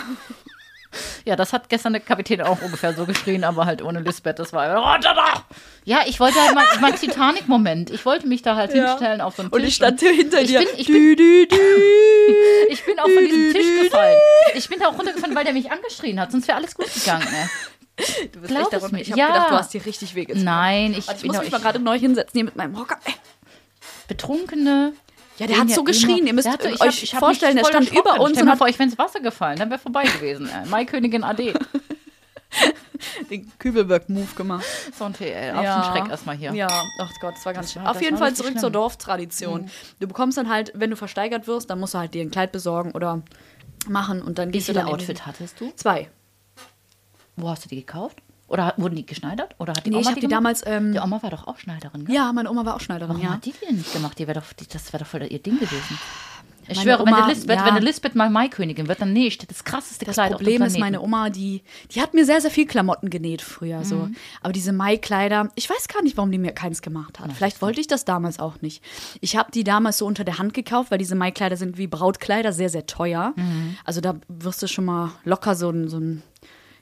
Ja, 1.25 1.35
das 1.35 1.53
hat 1.53 1.69
gestern 1.69 1.93
der 1.93 2.01
Kapitän 2.01 2.41
auch 2.41 2.61
ungefähr 2.61 2.93
so 2.93 3.05
geschrien, 3.05 3.43
aber 3.43 3.65
halt 3.65 3.81
ohne 3.81 3.99
Lisbeth. 3.99 4.39
Das 4.39 4.53
war 4.53 4.75
runter 4.75 5.13
da! 5.13 5.43
Ja, 5.85 5.99
ich 6.05 6.19
wollte 6.19 6.41
halt 6.41 6.53
mal, 6.55 6.65
mein 6.81 6.95
Titanic-Moment. 6.95 7.89
Ich 7.91 8.05
wollte 8.05 8.27
mich 8.27 8.41
da 8.41 8.55
halt 8.55 8.73
Ja. 8.73 8.87
hinstellen 8.89 9.21
auf 9.21 9.35
so 9.35 9.41
einen 9.43 9.51
Tisch. 9.51 9.59
Und 9.61 9.67
ich 9.67 9.75
stand 9.75 9.99
hier 9.99 10.11
hinter 10.13 10.41
Ich 10.41 10.47
dir. 10.47 10.59
bin- 10.59 10.67
ich 10.77 10.87
Dü, 10.87 11.15
dü, 11.15 11.45
dü. 11.47 11.57
Ich 12.69 12.83
bin 12.85 12.99
auch 12.99 13.09
von 13.09 13.23
diesem 13.25 13.53
Tisch 13.53 13.83
gefallen. 13.83 14.17
Ich 14.55 14.67
bin 14.67 14.79
da 14.79 14.87
auch 14.87 14.97
runtergefallen, 14.97 15.35
weil 15.35 15.45
der 15.45 15.53
mich 15.53 15.71
angeschrien 15.71 16.19
hat. 16.19 16.31
Sonst 16.31 16.47
wäre 16.47 16.57
alles 16.57 16.75
gut 16.75 16.93
gegangen. 16.93 17.25
Ne? 17.31 17.49
Du 18.31 18.41
bist 18.41 18.53
Glaub 18.53 18.71
echt 18.73 18.91
mir. 18.91 19.01
Ich 19.01 19.09
habe 19.11 19.19
Ja. 19.19 19.27
gedacht, 19.27 19.49
du 19.51 19.55
hast 19.55 19.73
dir 19.73 19.85
richtig 19.85 20.13
wehgetan. 20.15 20.43
Nein, 20.43 20.91
ich, 20.91 20.99
ich 20.99 21.05
bin 21.05 21.27
muss 21.27 21.37
doch, 21.37 21.43
mich 21.43 21.51
mal 21.51 21.57
ich, 21.57 21.63
gerade 21.63 21.79
neu 21.79 21.97
hinsetzen 21.97 22.31
hier 22.33 22.43
mit 22.43 22.55
meinem 22.55 22.77
Hocker. 22.77 22.97
Ey. 23.05 23.13
Betrunkene. 24.07 24.93
Ja, 25.37 25.47
der 25.47 25.59
hat 25.59 25.69
so 25.69 25.83
geschrien. 25.83 26.25
Ihr 26.25 26.33
müsst 26.33 26.45
Der 26.45 26.53
hat 26.53 26.63
so- 26.63 26.69
ich 26.69 26.81
euch 26.81 27.13
hab- 27.13 27.19
vorstellen, 27.19 27.55
der 27.57 27.65
stand 27.65 27.91
über 27.91 28.19
uns 28.19 28.31
Stell 28.31 28.43
und 28.43 28.49
hat 28.49 28.57
vor, 28.57 28.67
ich 28.67 28.77
wäre 28.79 28.89
ins 28.89 28.97
Wasser 28.97 29.19
gefallen. 29.19 29.57
Dann 29.59 29.69
wäre 29.69 29.79
vorbei 29.79 30.03
gewesen. 30.03 30.49
Äh, 30.49 30.65
Maikönigin 30.67 31.23
AD. 31.23 31.53
den 33.29 33.51
Kübelberg-Move 33.59 34.33
gemacht. 34.35 34.65
So 34.97 35.05
ein 35.05 35.13
TL. 35.13 35.53
Auf 35.55 35.61
den 35.85 35.93
Schreck 35.93 36.09
erstmal 36.09 36.35
hier. 36.37 36.53
Ja, 36.53 36.67
ach 36.99 37.11
Gott, 37.21 37.35
das 37.35 37.45
war 37.45 37.53
ganz 37.53 37.67
Das 37.67 37.73
schön. 37.73 37.83
war- 37.83 37.91
Auf 37.91 38.01
jeden 38.01 38.17
Fall 38.17 38.33
zurück 38.33 38.47
schlimm. 38.51 38.57
Mhm. 38.57 38.61
zur 38.61 38.71
Dorftradition. 38.71 39.69
Du 39.99 40.07
bekommst 40.07 40.37
dann 40.37 40.49
halt, 40.49 40.71
wenn 40.73 40.89
du 40.89 40.95
versteigert 40.95 41.45
wirst, 41.47 41.69
dann 41.69 41.79
musst 41.79 41.93
du 41.93 41.99
halt 41.99 42.13
dir 42.13 42.21
ein 42.21 42.31
Kleid 42.31 42.51
besorgen 42.51 42.91
oder 42.93 43.21
machen 43.87 44.21
und 44.21 44.39
dann 44.39 44.49
Wie 44.49 44.53
gehst 44.53 44.69
du 44.69 44.71
viele 44.73 44.81
dann 44.85 44.87
in 44.89 44.93
Outfit 44.95 45.25
hattest 45.25 45.59
du? 45.61 45.71
Zwei. 45.75 46.09
Wo 47.35 47.49
hast 47.49 47.65
du 47.65 47.69
die 47.69 47.75
gekauft? 47.75 48.17
Oder 48.47 48.73
wurden 48.77 48.95
die 48.95 49.05
geschneidert? 49.05 49.55
Oder 49.59 49.73
hat 49.73 49.85
die 49.85 49.89
Nee, 49.89 49.97
ich 49.99 50.05
Oma 50.05 50.09
hab 50.11 50.15
die 50.15 50.21
gemacht? 50.21 50.37
damals, 50.37 50.63
ähm, 50.65 50.93
die 50.93 50.99
Oma 50.99 51.21
war 51.21 51.29
doch 51.31 51.47
auch 51.47 51.57
Schneiderin, 51.57 52.05
gell? 52.05 52.15
Ja, 52.15 52.31
meine 52.31 52.49
Oma 52.49 52.65
war 52.65 52.75
auch 52.75 52.79
Schneiderin, 52.81 53.15
Warum 53.15 53.23
ja. 53.23 53.33
hat 53.33 53.45
die 53.45 53.51
die 53.51 53.65
denn 53.67 53.75
nicht 53.77 53.91
gemacht? 53.93 54.17
Die 54.19 54.25
wär 54.27 54.35
doch, 54.35 54.53
die, 54.53 54.67
das 54.67 54.91
wäre 54.93 55.03
doch 55.03 55.09
voll 55.09 55.23
ihr 55.29 55.39
Ding 55.39 55.55
gewesen. 55.59 55.99
Ich 56.69 56.75
Meine 56.75 56.81
schwöre, 56.97 57.05
wenn, 57.05 57.13
Oma- 57.13 57.25
der 57.27 57.33
Lisbeth, 57.35 57.57
ja. 57.59 57.75
wenn 57.75 57.81
Lisbeth 57.83 58.15
mal 58.15 58.29
Maikönigin 58.29 58.89
wird, 58.89 58.99
dann 59.01 59.13
näht 59.13 59.41
die 59.41 59.47
das 59.47 59.63
krasseste 59.63 60.03
Das 60.03 60.15
Kleid 60.15 60.33
Problem 60.33 60.61
auf 60.61 60.67
ist, 60.67 60.73
dem 60.75 60.81
meine 60.81 60.97
Planeten. 60.97 61.13
Oma, 61.15 61.29
die, 61.29 61.63
die 61.91 62.01
hat 62.01 62.13
mir 62.13 62.25
sehr, 62.25 62.41
sehr 62.41 62.51
viel 62.51 62.65
Klamotten 62.65 63.09
genäht 63.09 63.41
früher. 63.41 63.85
So. 63.85 63.95
Mhm. 63.95 64.15
Aber 64.41 64.51
diese 64.51 64.73
Maikleider, 64.73 65.49
ich 65.55 65.69
weiß 65.69 65.87
gar 65.87 66.01
nicht, 66.03 66.17
warum 66.17 66.29
die 66.29 66.37
mir 66.37 66.51
keins 66.51 66.81
gemacht 66.81 67.21
hat. 67.21 67.31
Vielleicht 67.31 67.61
wollte 67.61 67.79
ich 67.79 67.87
das 67.87 68.03
damals 68.03 68.39
auch 68.39 68.61
nicht. 68.61 68.83
Ich 69.21 69.37
habe 69.37 69.49
die 69.49 69.63
damals 69.63 69.97
so 69.99 70.05
unter 70.05 70.25
der 70.25 70.39
Hand 70.39 70.53
gekauft, 70.53 70.91
weil 70.91 70.97
diese 70.97 71.15
Maikleider 71.15 71.55
sind 71.55 71.77
wie 71.77 71.87
Brautkleider, 71.87 72.51
sehr, 72.51 72.67
sehr 72.69 72.85
teuer. 72.85 73.31
Mhm. 73.37 73.77
Also 73.85 74.01
da 74.01 74.15
wirst 74.27 74.61
du 74.61 74.67
schon 74.67 74.83
mal 74.83 75.11
locker 75.23 75.55
so 75.55 75.69
ein, 75.69 75.87
so 75.87 75.99
ein 76.01 76.21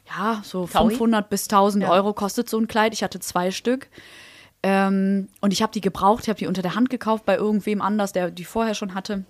ja, 0.07 0.41
so 0.43 0.67
Taui? 0.67 0.89
500 0.91 1.29
bis 1.29 1.43
1000 1.49 1.83
Ja. 1.83 1.91
Euro 1.91 2.13
kostet 2.13 2.49
so 2.49 2.57
ein 2.59 2.67
Kleid. 2.67 2.93
Ich 2.93 3.03
hatte 3.03 3.19
zwei 3.19 3.51
Stück. 3.51 3.87
Ähm, 4.63 5.27
und 5.41 5.53
ich 5.53 5.61
habe 5.61 5.71
die 5.73 5.81
gebraucht, 5.81 6.23
ich 6.23 6.29
habe 6.29 6.39
die 6.39 6.47
unter 6.47 6.61
der 6.61 6.75
Hand 6.75 6.89
gekauft 6.89 7.25
bei 7.25 7.35
irgendwem 7.35 7.81
anders, 7.81 8.13
der 8.13 8.31
die 8.31 8.45
vorher 8.45 8.73
schon 8.73 8.93
hatte. 8.95 9.23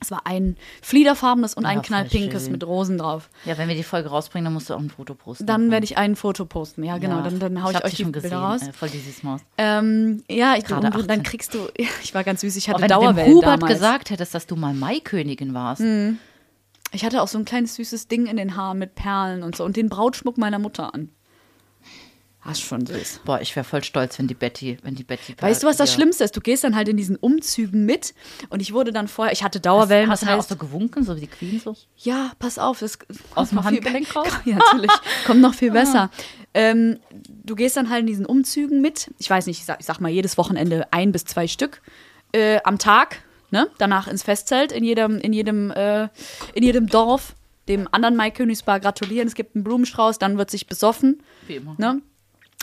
Es 0.00 0.10
war 0.10 0.22
ein 0.26 0.56
fliederfarbenes 0.82 1.54
und 1.54 1.62
Ja, 1.62 1.68
ein 1.68 1.82
knallpinkes 1.82 2.50
mit 2.50 2.64
Rosen 2.66 2.98
drauf. 2.98 3.30
Ja, 3.44 3.56
wenn 3.56 3.68
wir 3.68 3.76
die 3.76 3.84
Folge 3.84 4.08
rausbringen, 4.08 4.46
dann 4.46 4.52
musst 4.54 4.68
du 4.68 4.74
auch 4.74 4.80
ein 4.80 4.90
Foto 4.90 5.14
posten. 5.14 5.46
Dann 5.46 5.70
werde 5.70 5.84
ich 5.84 5.96
ein 5.96 6.16
Foto 6.16 6.44
posten. 6.44 6.82
Ja, 6.82 6.98
genau. 6.98 7.18
Ja, 7.18 7.22
Dann, 7.22 7.38
dann 7.38 7.62
hau 7.62 7.70
ich, 7.70 7.76
hab 7.76 7.84
euch 7.84 7.94
die 7.94 8.02
schon 8.02 8.10
Bilder 8.10 8.28
gesehen. 8.28 8.42
raus. 8.42 8.62
Äh, 8.62 8.72
voll 8.72 8.88
die 8.88 8.98
Süßmaus. 8.98 9.42
Ähm, 9.58 10.24
ja, 10.28 10.56
ich, 10.56 10.64
Gerade 10.64 10.86
und, 10.88 11.08
dann 11.08 11.20
18. 11.20 11.22
kriegst 11.22 11.54
du, 11.54 11.58
ja, 11.78 11.86
ich 12.02 12.12
war 12.16 12.24
ganz 12.24 12.40
süß, 12.40 12.56
ich 12.56 12.68
Aber 12.68 12.82
hatte 12.82 12.82
wenn 12.82 12.88
du 12.88 12.94
dem 13.06 13.14
Dauerwellen 13.16 13.34
Hubert 13.36 13.62
damals. 13.62 13.72
gesagt 13.74 14.10
hättest, 14.10 14.34
dass 14.34 14.46
du 14.48 14.56
mal 14.56 14.74
Maikönigin 14.74 15.54
warst, 15.54 15.82
Ich 16.92 17.04
hatte 17.04 17.22
auch 17.22 17.28
so 17.28 17.38
ein 17.38 17.44
kleines 17.44 17.74
süßes 17.76 18.08
Ding 18.08 18.26
in 18.26 18.36
den 18.36 18.56
Haaren 18.56 18.78
mit 18.78 18.94
Perlen 18.94 19.42
und 19.42 19.56
so 19.56 19.64
und 19.64 19.76
den 19.76 19.88
Brautschmuck 19.88 20.36
meiner 20.38 20.58
Mutter 20.58 20.94
an. 20.94 21.10
Das 22.44 22.58
ist 22.58 22.64
schon 22.64 22.84
süß. 22.84 23.20
Boah, 23.24 23.40
ich 23.40 23.54
wäre 23.54 23.62
voll 23.62 23.84
stolz, 23.84 24.18
wenn 24.18 24.26
die 24.26 24.34
Betty, 24.34 24.76
wenn 24.82 24.96
die 24.96 25.04
Betty. 25.04 25.36
Weißt 25.38 25.62
du, 25.62 25.68
was 25.68 25.76
das. 25.76 25.92
Schlimmste 25.94 26.24
ist? 26.24 26.36
Du 26.36 26.40
gehst 26.40 26.64
dann 26.64 26.74
halt 26.74 26.88
in 26.88 26.96
diesen 26.96 27.14
Umzügen 27.14 27.86
mit 27.86 28.14
und 28.48 28.60
ich 28.60 28.72
wurde 28.72 28.92
dann 28.92 29.06
vorher, 29.06 29.32
ich 29.32 29.44
hatte 29.44 29.60
Dauerwellen, 29.60 30.10
Hast 30.10 30.22
du 30.22 30.26
das 30.26 30.34
da 30.34 30.40
auch 30.40 30.48
so 30.48 30.56
gewunken, 30.56 31.04
so 31.04 31.14
wie 31.14 31.20
die 31.20 31.26
Queen 31.28 31.60
so? 31.60 31.76
ja, 31.98 32.32
pass 32.40 32.58
auf, 32.58 32.80
das 32.80 32.98
Aus 33.36 33.50
dem 33.50 33.58
kommt 33.58 33.64
noch 33.64 33.68
viel 33.68 33.76
Handgelenk 33.78 34.16
raus? 34.16 34.26
Ja, 34.44 34.56
natürlich, 34.56 34.90
kommt 35.24 35.40
noch 35.40 35.54
viel 35.54 35.70
besser. 35.72 36.10
Ähm, 36.52 36.98
du 37.44 37.54
gehst 37.54 37.76
dann 37.76 37.90
halt 37.90 38.00
in 38.00 38.06
diesen 38.08 38.26
Umzügen 38.26 38.80
mit, 38.80 39.12
ich 39.18 39.30
weiß 39.30 39.46
nicht, 39.46 39.60
ich 39.60 39.64
sag, 39.64 39.78
ich 39.78 39.86
sag 39.86 40.00
mal 40.00 40.08
jedes 40.10 40.36
Wochenende 40.36 40.92
ein 40.92 41.12
bis 41.12 41.24
zwei 41.24 41.46
Stück 41.46 41.80
äh, 42.32 42.58
am 42.64 42.78
Tag, 42.78 43.22
ne? 43.52 43.68
danach 43.78 44.08
ins 44.08 44.24
Festzelt 44.24 44.72
in 44.72 44.82
jedem, 44.82 45.18
in 45.18 45.32
jedem, 45.32 45.70
äh, 45.70 46.08
in 46.54 46.64
jedem 46.64 46.88
Dorf, 46.88 47.34
dem 47.68 47.88
anderen 47.92 48.16
Maikönigspaar 48.16 48.80
gratulieren, 48.80 49.28
es 49.28 49.34
gibt 49.34 49.54
einen 49.54 49.62
Blumenstrauß, 49.62 50.18
dann 50.18 50.36
wird 50.38 50.50
sich 50.50 50.66
besoffen. 50.66 51.22
Wie 51.46 51.56
immer. 51.56 51.76
Ne? 51.78 52.02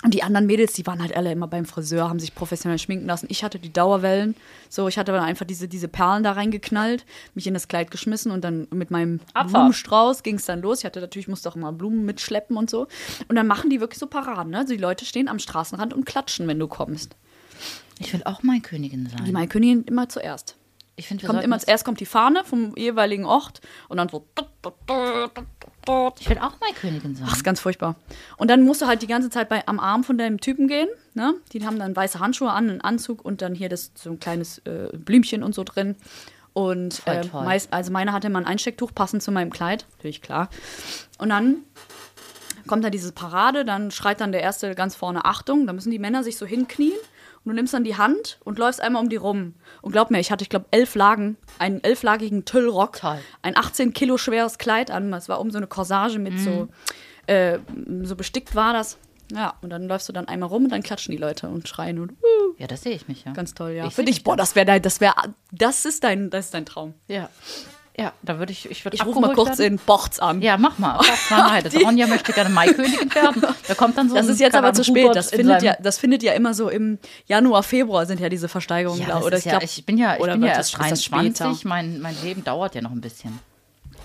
Und 0.01 0.13
die 0.13 0.23
anderen 0.23 0.45
Mädels, 0.45 0.71
die 0.73 0.87
waren 0.87 1.01
halt 1.01 1.13
alle 1.13 1.29
immer 1.29 1.47
beim 1.47 1.65
Friseur, 1.65 2.07
haben 2.07 2.19
sich 2.19 2.33
professionell 2.33 2.79
schminken 2.79 3.05
lassen. 3.05 3.27
Ich 3.29 3.43
hatte 3.43 3.59
die 3.59 3.73
Dauerwellen. 3.73 4.33
So, 4.69 4.87
ich 4.87 4.97
hatte 4.97 5.11
dann 5.11 5.23
einfach 5.23 5.45
diese, 5.45 5.67
diese 5.67 5.89
Perlen 5.89 6.23
da 6.23 6.31
reingeknallt, 6.31 7.05
mich 7.35 7.47
in 7.47 7.53
das 7.53 7.67
Kleid 7.67 7.91
geschmissen 7.91 8.31
und 8.31 8.45
dann 8.45 8.67
mit 8.71 8.91
meinem 8.91 9.19
Abfahrt. 9.33 9.51
Blumenstrauß 9.51 10.23
ging 10.23 10.35
es 10.35 10.45
dann 10.45 10.61
los. 10.61 10.79
Ich 10.79 10.85
hatte 10.85 11.01
natürlich, 11.01 11.27
musste 11.27 11.49
auch 11.49 11.57
immer 11.57 11.73
Blumen 11.73 12.05
mitschleppen 12.05 12.55
und 12.55 12.69
so. 12.69 12.87
Und 13.27 13.35
dann 13.35 13.45
machen 13.45 13.69
die 13.69 13.81
wirklich 13.81 13.99
so 13.99 14.07
Paraden. 14.07 14.51
Ne? 14.51 14.59
Also 14.59 14.73
die 14.73 14.79
Leute 14.79 15.03
stehen 15.03 15.27
am 15.27 15.37
Straßenrand 15.37 15.93
und 15.93 16.05
klatschen, 16.05 16.47
wenn 16.47 16.59
du 16.59 16.69
kommst. 16.69 17.17
Ich 17.99 18.13
will 18.13 18.21
auch 18.23 18.41
mal 18.41 18.61
Königin 18.61 19.09
sein. 19.09 19.25
Die 19.25 19.33
Maikönigin 19.33 19.83
immer 19.83 20.07
zuerst. 20.07 20.55
Ich 20.99 21.07
finde, 21.07 21.25
Kommt 21.25 21.43
immer 21.43 21.57
zuerst 21.57 21.85
kommt 21.85 21.99
die 22.01 22.05
Fahne 22.05 22.43
vom 22.43 22.75
jeweiligen 22.75 23.25
Ort 23.25 23.61
und 23.87 23.97
dann 23.97 24.09
so. 24.09 24.27
Ich 26.19 26.29
will 26.29 26.37
auch 26.37 26.59
mal 26.59 26.73
Königin 26.79 27.15
sein. 27.15 27.25
Ach, 27.27 27.35
ist 27.35 27.43
ganz 27.43 27.61
furchtbar. 27.61 27.95
Und 28.37 28.49
dann 28.51 28.63
musst 28.63 28.81
du 28.81 28.85
halt 28.85 29.01
die 29.01 29.07
ganze 29.07 29.29
Zeit 29.29 29.49
bei, 29.49 29.65
am 29.65 29.79
Arm 29.79 30.03
von 30.03 30.17
deinem 30.17 30.39
Typen 30.39 30.67
gehen. 30.67 30.89
Ne? 31.13 31.35
Die 31.53 31.65
haben 31.65 31.79
dann 31.79 31.95
weiße 31.95 32.19
Handschuhe 32.19 32.51
an, 32.51 32.69
einen 32.69 32.81
Anzug 32.81 33.23
und 33.23 33.41
dann 33.41 33.55
hier 33.55 33.69
das, 33.69 33.91
so 33.95 34.11
ein 34.11 34.19
kleines 34.19 34.59
äh, 34.59 34.89
Blümchen 34.93 35.41
und 35.41 35.55
so 35.55 35.63
drin. 35.63 35.95
Und 36.53 37.01
äh, 37.05 37.25
meist, 37.31 37.71
also 37.71 37.91
meine 37.91 38.11
hatte 38.11 38.27
immer 38.27 38.39
ein 38.39 38.45
Einstecktuch 38.45 38.93
passend 38.93 39.23
zu 39.23 39.31
meinem 39.31 39.49
Kleid, 39.49 39.85
natürlich 39.95 40.21
klar. 40.21 40.49
Und 41.17 41.29
dann 41.29 41.63
kommt 42.67 42.83
da 42.83 42.89
diese 42.89 43.13
Parade, 43.13 43.63
dann 43.63 43.89
schreit 43.91 44.19
dann 44.19 44.33
der 44.33 44.41
Erste 44.41 44.75
ganz 44.75 44.95
vorne 44.95 45.23
Achtung, 45.25 45.65
da 45.65 45.73
müssen 45.73 45.91
die 45.91 45.99
Männer 45.99 46.23
sich 46.23 46.37
so 46.37 46.45
hinknien 46.45 46.97
und 47.43 47.49
du 47.51 47.55
nimmst 47.55 47.73
dann 47.73 47.83
die 47.83 47.97
Hand 47.97 48.39
und 48.43 48.59
läufst 48.59 48.81
einmal 48.81 49.01
um 49.01 49.09
die 49.09 49.15
rum. 49.15 49.55
Und 49.81 49.91
glaub 49.91 50.11
mir, 50.11 50.19
ich 50.19 50.31
hatte, 50.31 50.43
ich 50.43 50.49
glaube, 50.49 50.65
elf 50.71 50.95
Lagen, 50.95 51.37
einen 51.57 51.83
elflagigen 51.83 52.45
Tüllrock, 52.45 52.97
Toll. 52.99 53.19
ein 53.41 53.57
18 53.57 53.93
Kilo 53.93 54.17
schweres 54.17 54.57
Kleid 54.57 54.91
an, 54.91 55.11
es 55.13 55.29
war 55.29 55.39
um 55.39 55.51
so 55.51 55.57
eine 55.57 55.67
Corsage 55.67 56.19
mit 56.19 56.39
so, 56.39 56.67
äh, 57.27 57.59
so 58.03 58.15
bestickt 58.15 58.55
war 58.55 58.73
das. 58.73 58.97
Ja, 59.31 59.53
und 59.61 59.69
dann 59.69 59.87
läufst 59.87 60.09
du 60.09 60.13
dann 60.13 60.27
einmal 60.27 60.49
rum 60.49 60.63
und 60.63 60.71
dann 60.71 60.81
klatschen 60.81 61.11
die 61.11 61.17
Leute 61.21 61.47
und 61.49 61.67
schreien 61.67 61.99
und 61.99 62.13
uh, 62.13 62.55
Ja, 62.57 62.65
das 62.65 62.81
sehe 62.81 62.93
ich 62.95 63.07
mich, 63.07 63.25
ja. 63.25 63.33
ganz 63.33 63.53
toll, 63.53 63.71
ja. 63.71 63.85
Ich 63.85 63.93
Für 63.93 64.03
dich, 64.03 64.23
boah, 64.23 64.35
da. 64.35 64.41
das 64.41 64.55
wäre 64.55 64.65
dein, 64.65 64.81
das 64.81 64.99
wäre, 65.01 65.13
das 65.51 65.85
ist 65.85 66.03
dein, 66.03 66.31
das 66.31 66.45
ist 66.45 66.53
dein 66.55 66.65
Traum. 66.65 66.95
Ja. 67.07 67.29
Ja, 67.99 68.13
da 68.23 68.39
würde 68.39 68.51
ich, 68.53 68.69
ich 68.71 68.85
würde 68.85 68.95
Ich 68.95 69.05
rufe 69.05 69.19
mal 69.19 69.33
kurz 69.35 69.59
in 69.59 69.77
Bochts 69.77 70.19
an. 70.19 70.41
Ja, 70.41 70.57
mach 70.57 70.79
mal. 70.79 70.99
Wahrheit. 71.29 71.65
Das 71.65 71.75
Ronja 71.75 72.07
möchte 72.07 72.31
gerne 72.31 72.49
Maikönigin 72.49 73.13
werden. 73.13 73.43
Da 73.67 73.75
kommt 73.75 73.97
dann 73.97 74.07
so 74.09 74.15
Das 74.15 74.27
ist 74.27 74.39
jetzt 74.39 74.55
aber 74.55 74.73
zu 74.73 74.83
spät. 74.85 75.13
Das 75.13 75.31
in 75.31 75.39
findet, 75.39 75.61
ja, 75.63 75.75
das 75.81 75.97
findet 75.97 76.23
ja 76.23 76.31
immer 76.33 76.53
so 76.53 76.69
im 76.69 76.97
Januar, 77.27 77.61
Februar 77.63 78.05
sind 78.05 78.21
ja 78.21 78.29
diese 78.29 78.47
Versteigerungen. 78.47 79.01
Ja, 79.01 79.15
das 79.15 79.23
oder 79.25 79.37
ist 79.37 79.45
ja, 79.45 79.51
glaub- 79.51 79.63
ich 79.63 79.85
bin 79.85 79.97
ja, 79.97 80.15
ich 80.15 80.21
bin 80.23 80.41
ja 80.43 80.47
erst 80.47 80.73
das- 80.75 80.85
ist 80.85 80.91
das 80.91 81.01
23. 81.09 81.45
später? 81.57 81.67
Mein, 81.67 81.99
mein 81.99 82.15
Leben 82.23 82.43
dauert 82.43 82.73
ja 82.75 82.81
noch 82.81 82.91
ein 82.91 83.01
bisschen. 83.01 83.37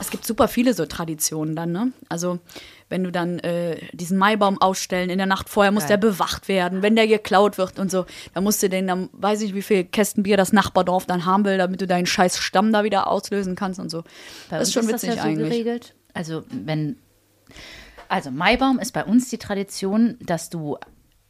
Es 0.01 0.11
gibt 0.11 0.27
super 0.27 0.49
viele 0.49 0.75
so 0.75 0.87
Traditionen 0.87 1.55
dann, 1.55 1.71
ne? 1.71 1.93
Also, 2.09 2.41
wenn 2.89 3.05
du 3.05 3.11
dann 3.11 3.39
äh, 3.41 3.77
diesen 3.93 4.19
Maibaum 4.19 4.61
ausstellen, 4.61 5.11
in 5.11 5.19
der 5.19 5.27
Nacht 5.27 5.49
vorher 5.49 5.73
muss 5.73 5.85
Geil. 5.85 5.99
der 5.99 6.09
bewacht 6.09 6.49
werden, 6.49 6.83
wenn 6.83 6.97
der 6.97 7.07
geklaut 7.07 7.59
wird 7.59 7.79
und 7.79 7.91
so, 7.91 8.07
dann 8.35 8.45
musst 8.45 8.63
du 8.63 8.69
den, 8.69 8.87
dann 8.87 9.09
weiß 9.13 9.43
ich, 9.43 9.55
wie 9.55 9.63
viel 9.63 9.85
Kästen 9.85 10.23
Bier 10.23 10.37
das 10.37 10.53
Nachbardorf 10.53 11.07
dann 11.07 11.25
haben 11.25 11.45
will, 11.45 11.59
damit 11.59 11.81
du 11.81 11.87
deinen 11.87 12.07
scheiß 12.07 12.39
Stamm 12.39 12.73
da 12.73 12.85
wieder 12.85 13.09
auslösen 13.09 13.55
kannst 13.55 13.81
und 13.81 13.91
so. 13.91 14.03
Bei 14.51 14.59
das 14.59 14.69
ist 14.69 14.75
schon 14.75 14.85
uns 14.85 14.95
witzig 14.95 15.11
das 15.11 15.17
ja 15.17 15.23
so 15.23 15.29
eigentlich. 15.29 15.49
geregelt. 15.49 15.95
Also, 16.13 16.45
wenn. 16.51 16.97
Also, 18.09 18.31
Maibaum 18.31 18.79
ist 18.79 18.93
bei 18.93 19.05
uns 19.05 19.29
die 19.29 19.39
Tradition, 19.39 20.17
dass 20.21 20.51
du. 20.51 20.79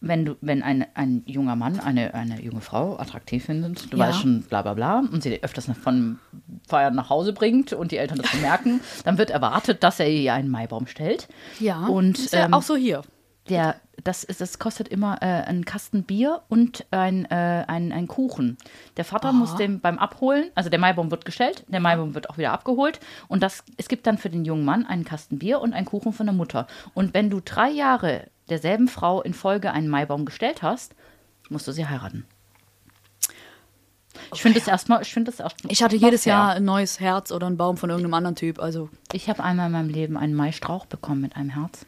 Wenn 0.00 0.26
du, 0.26 0.37
wenn 0.42 0.62
ein, 0.62 0.85
ein 0.94 1.22
junger 1.24 1.57
Mann 1.57 1.80
eine, 1.80 2.12
eine 2.12 2.40
junge 2.42 2.61
Frau 2.61 2.98
attraktiv 2.98 3.46
findet, 3.46 3.90
du 3.92 3.96
Ja. 3.96 4.09
weißt 4.09 4.20
schon, 4.20 4.42
bla 4.42 4.61
bla 4.61 4.74
bla, 4.74 4.98
und 4.98 5.22
sie 5.22 5.42
öfters 5.42 5.70
von 5.83 6.18
Feiern 6.68 6.94
nach 6.94 7.09
Hause 7.09 7.33
bringt 7.33 7.72
und 7.72 7.90
die 7.90 7.96
Eltern 7.96 8.18
das 8.18 8.30
bemerken, 8.30 8.80
dann 9.04 9.16
wird 9.16 9.30
erwartet, 9.30 9.83
dass 9.83 10.00
er 10.00 10.11
ihr 10.11 10.35
einen 10.35 10.50
Maibaum 10.50 10.87
stellt. 10.87 11.28
Ja, 11.59 11.87
Und, 11.87 12.18
ist 12.18 12.35
ja 12.35 12.44
ähm, 12.44 12.54
auch 12.54 12.62
so 12.62 12.76
hier. 12.76 13.00
Der, 13.48 13.76
das, 14.02 14.24
ist, 14.24 14.40
das 14.40 14.59
kostet 14.59 14.88
immer 14.88 15.18
äh, 15.20 15.26
einen 15.26 15.66
Kasten 15.66 16.02
Bier 16.04 16.40
und 16.48 16.87
ein, 16.90 17.26
äh, 17.26 17.64
ein, 17.66 17.92
ein 17.92 18.09
Kuchen. 18.09 18.57
Der 18.96 19.04
Vater 19.04 19.33
muss 19.35 19.54
den 19.57 19.80
beim 19.80 19.98
Abholen, 19.98 20.50
also 20.54 20.70
der 20.70 20.78
Maibaum 20.78 21.11
wird 21.11 21.26
gestellt, 21.26 21.62
der 21.68 21.80
Maibaum 21.80 22.14
wird 22.14 22.30
auch 22.30 22.38
wieder 22.38 22.52
abgeholt 22.52 23.00
und 23.28 23.42
das, 23.42 23.62
es 23.76 23.88
gibt 23.88 24.07
dann 24.07 24.16
für 24.16 24.30
den 24.30 24.46
jungen 24.46 24.64
Mann 24.64 24.87
einen 24.87 25.04
Kasten 25.04 25.38
Bier 25.38 25.61
und 25.61 25.74
einen 25.74 25.85
Kuchen 25.87 26.14
von 26.14 26.24
der 26.26 26.35
Mutter. 26.35 26.66
Und 26.94 27.12
wenn 27.12 27.28
du 27.28 27.40
drei 27.44 27.68
Jahre 27.70 28.28
derselben 28.48 28.88
Frau 28.88 29.22
in 29.22 29.35
Folge 29.35 29.72
einen 29.72 29.88
Maibaum 29.88 30.24
gestellt 30.24 30.62
hast, 30.62 30.94
musst 31.48 31.66
du 31.68 31.72
sie 31.72 31.87
heiraten. 31.87 32.26
Ich 34.33 34.42
finde 34.42 34.59
das 34.59 34.68
erstmal, 34.68 35.02
ich 35.02 35.12
finde 35.12 35.30
das 35.30 35.40
erstmal. 35.40 35.72
Ich 35.72 35.83
hatte 35.83 35.96
jedes 35.96 36.24
Jahr 36.24 36.54
ein 36.54 36.64
neues 36.64 37.00
Herz 37.00 37.33
oder 37.33 37.46
einen 37.46 37.57
Baum 37.57 37.76
von 37.76 37.90
irgendeinem 37.90 38.14
anderen 38.14 38.37
Typ. 38.37 38.61
Also 38.61 38.88
Ich 39.12 39.28
habe 39.28 39.42
einmal 39.42 39.66
in 39.66 39.72
meinem 39.72 39.88
Leben 39.88 40.16
einen 40.16 40.35
Maistrauch 40.35 40.87
bekommen 40.87 41.20
mit 41.20 41.37
einem 41.37 41.50
Herz. 41.50 41.85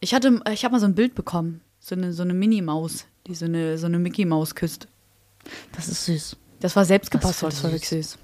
ich 0.00 0.14
hatte, 0.14 0.40
ich 0.52 0.64
habe 0.64 0.72
mal 0.72 0.80
so 0.80 0.86
ein 0.86 0.94
Bild 0.94 1.14
bekommen, 1.14 1.60
so 1.80 1.94
eine, 1.94 2.12
so 2.12 2.22
eine 2.22 2.34
Mini-Maus, 2.34 3.06
die 3.26 3.34
so 3.34 3.46
eine, 3.46 3.78
so 3.78 3.86
eine 3.86 3.98
Mickey-Maus 3.98 4.54
küsst. 4.54 4.88
Das 5.72 5.88
ist 5.88 6.04
süß. 6.06 6.36
Das 6.60 6.76
war 6.76 6.84
selbst 6.84 7.12
Das 7.12 7.20
ist 7.20 7.20
gebastelt, 7.22 7.40
voll 7.40 7.50
das 7.50 7.64
war 7.64 7.72
wirklich 7.72 7.88
süß. 7.88 8.18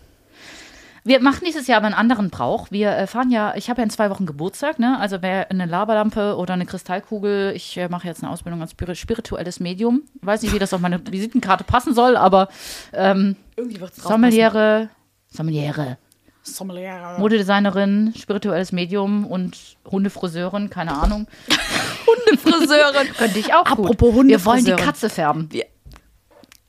Wir 1.05 1.21
machen 1.21 1.45
dieses 1.47 1.67
Jahr 1.67 1.79
aber 1.79 1.87
einen 1.87 1.95
anderen 1.95 2.29
Brauch. 2.31 2.71
Wir 2.71 2.91
äh, 2.97 3.07
fahren 3.07 3.31
ja, 3.31 3.55
ich 3.57 3.71
habe 3.71 3.81
ja 3.81 3.85
in 3.85 3.91
zwei 3.91 4.11
Wochen 4.11 4.27
Geburtstag, 4.27 4.79
ne? 4.79 4.99
Also 4.99 5.23
wer 5.23 5.51
eine 5.51 5.65
Laberlampe 5.67 6.37
oder 6.37 6.55
eine 6.55 6.67
Kristallkugel, 6.67 7.53
ich 7.57 7.77
äh, 7.79 7.89
mache 7.89 8.07
jetzt 8.07 8.23
eine 8.23 8.31
Ausbildung 8.31 8.61
als 8.61 8.73
spiri- 8.77 8.95
spirituelles 8.95 9.61
Medium. 9.61 10.03
Weiß 10.21 10.43
nicht, 10.43 10.53
wie 10.55 10.59
das 10.59 10.75
auf 10.75 10.81
meine 10.81 11.01
Visitenkarte 11.11 11.65
passen 11.65 11.95
soll, 11.95 12.17
aber 12.17 12.49
ähm, 12.93 13.37
Irgendwie 13.57 13.81
wird 13.81 13.93
es 13.97 14.03
Sommeliere, 14.03 14.91
Sommeliere, 15.29 15.97
Sommelier. 16.43 17.17
Modedesignerin, 17.19 18.13
spirituelles 18.17 18.73
Medium 18.73 19.27
und 19.27 19.57
Hundefriseurin, 19.91 20.69
keine 20.71 20.93
Ahnung. 21.01 21.27
Hundefriseurin. 22.07 23.13
Könnte 23.17 23.39
ich 23.39 23.55
auch 23.55 23.65
Apropos 23.67 24.13
gut. 24.15 24.29
Wir 24.29 24.45
wollen 24.45 24.65
die 24.65 24.73
Hundefriseurin. 24.73 24.85
Katze 24.85 25.09
färben. 25.09 25.49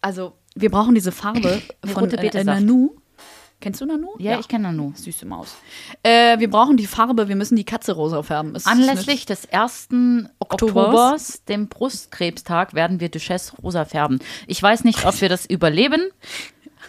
Also, 0.02 0.34
wir 0.56 0.70
brauchen 0.72 0.96
diese 0.96 1.12
Farbe 1.12 1.62
von 1.86 2.10
äh, 2.12 2.18
Betesaft. 2.18 2.46
Nanu. 2.46 2.96
Kennst 3.62 3.80
du 3.80 3.86
Nanu? 3.86 4.10
Ja, 4.18 4.40
ich 4.40 4.48
kenne 4.48 4.64
Nanu. 4.64 4.92
Süße 4.96 5.26
Maus. 5.28 5.56
Äh, 6.02 6.40
wir 6.40 6.50
brauchen 6.50 6.78
die 6.78 6.88
Farbe, 6.88 7.28
wir 7.28 7.36
müssen 7.36 7.56
die 7.56 7.64
Katze 7.64 7.94
rosa 7.94 8.24
färben. 8.24 8.56
Es 8.56 8.66
Anlässlich 8.66 9.28
des 9.28 9.48
1. 9.52 9.90
Oktobers. 10.40 10.88
Oktobers, 10.88 11.46
dem 11.46 11.68
Brustkrebstag, 11.70 12.74
werden 12.74 13.00
wir 13.00 13.10
Duchesse 13.10 13.56
rosa 13.62 13.86
färben. 13.86 14.20
Ich 14.48 14.62
weiß 14.62 14.84
nicht, 14.84 15.06
ob 15.06 15.22
wir 15.22 15.30
das 15.30 15.46
überleben. 15.46 16.02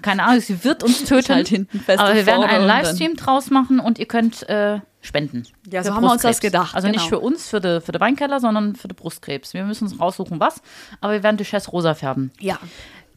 Keine 0.01 0.25
Ahnung, 0.25 0.41
sie 0.41 0.65
wird 0.65 0.83
uns 0.83 1.05
töten. 1.05 1.35
halt 1.35 1.49
hinten 1.49 1.79
fest 1.79 2.01
aber 2.01 2.15
wir 2.15 2.25
werden 2.25 2.45
einen 2.45 2.67
Livestream 2.67 3.17
draus 3.17 3.51
machen 3.51 3.79
und 3.79 3.99
ihr 3.99 4.07
könnt 4.07 4.49
äh, 4.49 4.81
spenden. 5.03 5.43
Ja, 5.71 5.85
so 5.85 5.95
haben 5.95 6.05
wir 6.05 6.13
uns 6.13 6.23
das 6.23 6.41
gedacht, 6.41 6.75
Also 6.75 6.89
nicht 6.89 7.09
genau. 7.09 7.09
für 7.09 7.21
uns, 7.21 7.49
für 7.49 7.61
den 7.61 7.83
für 7.83 7.93
de 7.93 8.01
Weinkeller, 8.01 8.41
sondern 8.41 8.77
für 8.77 8.89
den 8.89 8.97
Brustkrebs. 8.97 9.53
Wir 9.53 9.65
müssen 9.65 9.85
uns 9.85 10.01
raussuchen, 10.01 10.41
was. 10.41 10.63
Aber 11.03 11.13
wir 11.13 11.23
werden 11.23 11.37
Duchesse 11.37 11.71
rosa 11.71 11.95
färben. 11.95 12.33
Ja. 12.41 12.59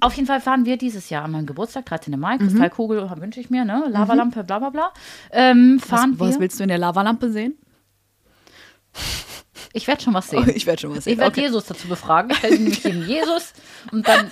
Auf 0.06 0.14
jeden 0.14 0.28
Fall 0.28 0.40
fahren 0.40 0.66
wir 0.66 0.78
dieses 0.78 1.10
Jahr 1.10 1.24
an 1.24 1.32
meinem 1.32 1.48
Geburtstag, 1.48 1.88
13. 1.88 2.14
Mhm. 2.14 2.20
Mai, 2.20 2.38
Kristallkugel 2.38 3.10
wünsche 3.18 3.40
ich 3.40 3.50
mir, 3.50 3.66
ne? 3.66 3.86
Lavalampe, 3.90 4.44
bla 4.44 4.60
bla 4.60 4.70
bla. 4.70 4.92
Ähm, 5.32 5.80
Was, 5.80 5.90
fahren 5.90 6.14
was 6.20 6.36
wir. 6.36 6.42
willst 6.42 6.60
du 6.60 6.64
in 6.64 6.70
der 6.70 6.78
Lavalampe 6.78 7.32
sehen? 7.32 7.58
Ich 9.76 9.88
werde 9.88 10.02
schon 10.04 10.14
was 10.14 10.30
sehen. 10.30 10.50
ich 10.56 10.66
werde 10.66 10.82
schon 10.82 10.96
was 10.96 11.06
Ich 11.06 11.18
werde 11.18 11.40
Jesus 11.42 11.66
dazu 11.66 11.88
befragen. 11.88 12.32
Ich 12.32 12.38
stelle 12.38 12.58
nämlich 12.58 12.82
den 12.82 13.08
Jesus 13.08 13.54
und 13.92 14.08
dann. 14.08 14.32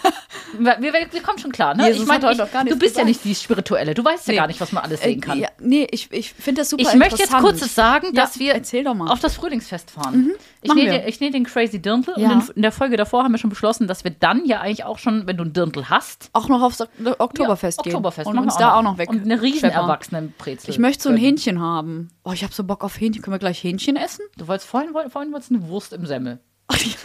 Wir, 0.58 0.78
wir, 0.80 0.94
wir 0.94 1.22
kommen 1.22 1.38
schon 1.40 1.52
klar, 1.52 1.76
ne? 1.76 1.88
Jesus 1.88 2.04
ich 2.04 2.08
meine, 2.08 2.32
ich, 2.32 2.38
du 2.38 2.46
bist 2.46 2.52
ja 2.64 3.04
gesagt. 3.04 3.08
nicht 3.08 3.24
die 3.26 3.36
Spirituelle. 3.36 3.94
Du 3.94 4.04
weißt 4.06 4.28
ja 4.28 4.32
Nee. 4.34 4.38
gar 4.38 4.48
nicht, 4.48 4.62
was 4.62 4.72
man 4.72 4.84
alles 4.84 5.02
sehen 5.02 5.20
kann. 5.20 5.38
Äh, 5.38 5.42
ja, 5.44 5.48
nee, 5.60 5.88
ich, 5.92 6.12
ich 6.12 6.34
finde 6.34 6.62
das 6.62 6.70
super 6.70 6.84
ich 6.84 6.94
möchte 6.96 7.18
jetzt 7.20 7.34
kurzes 7.34 7.76
sagen, 7.76 8.08
Ja, 8.14 8.24
dass 8.24 8.40
wir 8.40 8.60
doch 8.84 8.94
mal. 8.94 9.12
auf 9.12 9.20
das 9.20 9.36
Frühlingsfest 9.36 9.92
fahren. 9.92 10.32
Ich 10.62 10.70
machen 10.70 10.78
nähe 10.80 10.92
wir. 10.92 11.00
den- 11.00 11.08
ich 11.10 11.20
nähe 11.20 11.32
den 11.32 11.44
Crazy 11.44 11.82
Dirndl 11.82 12.14
Ja. 12.18 12.32
und 12.32 12.50
in, 12.50 12.56
in 12.56 12.62
der 12.62 12.72
Folge 12.72 12.96
davor 12.98 13.24
haben 13.24 13.32
wir 13.34 13.38
schon 13.40 13.50
beschlossen, 13.50 13.88
dass 13.88 14.04
wir 14.06 14.12
dann 14.12 14.46
ja 14.46 14.62
eigentlich 14.62 14.86
auch 14.86 14.98
schon, 14.98 15.28
wenn 15.28 15.36
du 15.38 15.44
ein 15.44 15.52
Dirndl 15.54 15.90
hast, 15.90 16.30
auch 16.34 16.48
noch 16.48 16.62
aufs 16.62 16.80
Ok- 16.82 16.90
Oktoberfest 17.20 17.80
ja, 17.80 17.84
gehen. 17.84 17.94
Oktoberfest 17.96 18.28
und 18.28 18.36
machen 18.36 18.46
uns 18.46 18.56
wir 18.56 18.60
da 18.60 18.76
auch 18.76 18.82
noch 18.84 18.98
weg. 18.98 19.10
Und 19.10 19.24
eine 19.24 19.42
riesen. 19.42 19.70
Erwachsenenbrezel. 19.72 20.70
Ich 20.70 20.80
möchte 20.80 21.04
so 21.04 21.10
ein. 21.10 21.18
Hähnchen 21.18 21.60
haben. 21.62 22.10
Oh, 22.24 22.32
ich 22.32 22.44
habe 22.44 22.54
so 22.54 22.64
Bock 22.64 22.84
auf 22.84 23.00
Hähnchen. 23.00 23.22
Können 23.22 23.34
wir 23.34 23.40
gleich 23.40 23.62
Hähnchen 23.64 23.96
essen? 23.98 24.22
Du 24.38 24.48
wolltest 24.48 24.70
vorhin, 24.70 24.94
woll- 24.94 25.10
vorhin 25.10 25.33
du 25.34 25.56
eine 25.56 25.68
Wurst 25.68 25.94
im 25.94 26.06
Semmel. 26.06 26.40
ich 26.74 26.98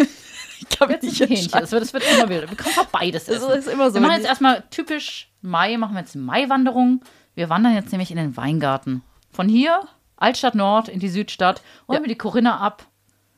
kann 0.71 0.91
Jetzt 0.91 1.21
ein 1.21 1.29
Hähnchen. 1.29 1.51
Das 1.51 1.73
wird, 1.73 1.83
das 1.83 1.93
wird 1.93 2.05
immer 2.13 2.29
wieder. 2.29 2.49
Wir 2.49 2.57
können 2.57 2.79
auch 2.79 2.87
beides 2.87 3.29
essen. 3.29 3.49
Das 3.49 3.59
ist 3.59 3.69
immer 3.69 3.91
so. 3.91 3.95
Wir 3.95 4.01
machen 4.01 4.17
jetzt 4.17 4.27
erstmal 4.27 4.65
typisch 4.71 5.31
Mai, 5.41 5.77
machen 5.77 5.95
wir 5.95 6.01
jetzt 6.01 6.15
eine 6.15 6.25
Mai-Wanderung. 6.25 7.01
Wir 7.35 7.49
wandern 7.49 7.75
jetzt 7.75 7.93
nämlich 7.93 8.11
in 8.11 8.17
den 8.17 8.37
Weingarten. 8.37 9.03
Von 9.31 9.49
hier, 9.49 9.83
Altstadt 10.17 10.55
Nord, 10.55 10.89
in 10.89 11.01
die 11.01 11.09
Südstadt, 11.09 11.63
holen 11.87 11.99
Ja. 11.99 12.03
wir 12.03 12.09
die 12.09 12.19
Corinna 12.19 12.59
ab 12.59 12.87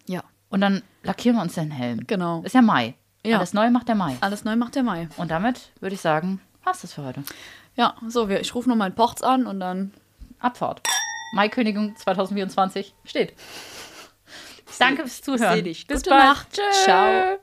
ja. 0.07 0.23
und 0.49 0.61
dann 0.61 0.83
lackieren 1.03 1.37
wir 1.37 1.43
uns 1.43 1.55
den 1.55 1.71
Helm. 1.71 2.07
Genau. 2.07 2.43
Ist 2.43 2.55
ja 2.55 2.63
Mai. 2.63 2.95
Ja. 3.25 3.37
Alles 3.39 3.53
neu 3.53 3.69
macht 3.71 3.89
der 3.89 3.97
Mai. 3.97 4.17
Alles 4.21 4.45
neu 4.45 4.57
macht 4.57 4.75
der 4.75 4.83
Mai. 4.83 5.09
Und 5.19 5.31
damit 5.31 5.73
würde 5.81 5.95
ich 5.95 6.01
sagen, 6.01 6.41
passt 6.63 6.85
es 6.85 6.95
für 6.95 7.05
heute. 7.05 7.23
Ja, 7.77 7.95
so, 8.09 8.29
wir, 8.29 8.41
ich 8.41 8.55
rufe 8.55 8.69
noch 8.69 8.77
mal 8.77 8.87
einen 8.87 8.95
Ports 8.95 9.23
an 9.23 9.47
und 9.47 9.61
dann. 9.61 9.93
Abfahrt. 10.39 10.81
Maikönigin 11.35 11.95
2024 11.97 12.95
steht. 13.05 13.35
Danke 14.79 15.03
fürs 15.03 15.21
Zuhören. 15.23 15.63
Bis 15.65 15.87
Gute 15.87 16.11
bald. 16.11 16.25
Nacht. 16.25 16.53
Tschö. 16.53 16.63
Ciao. 16.85 17.39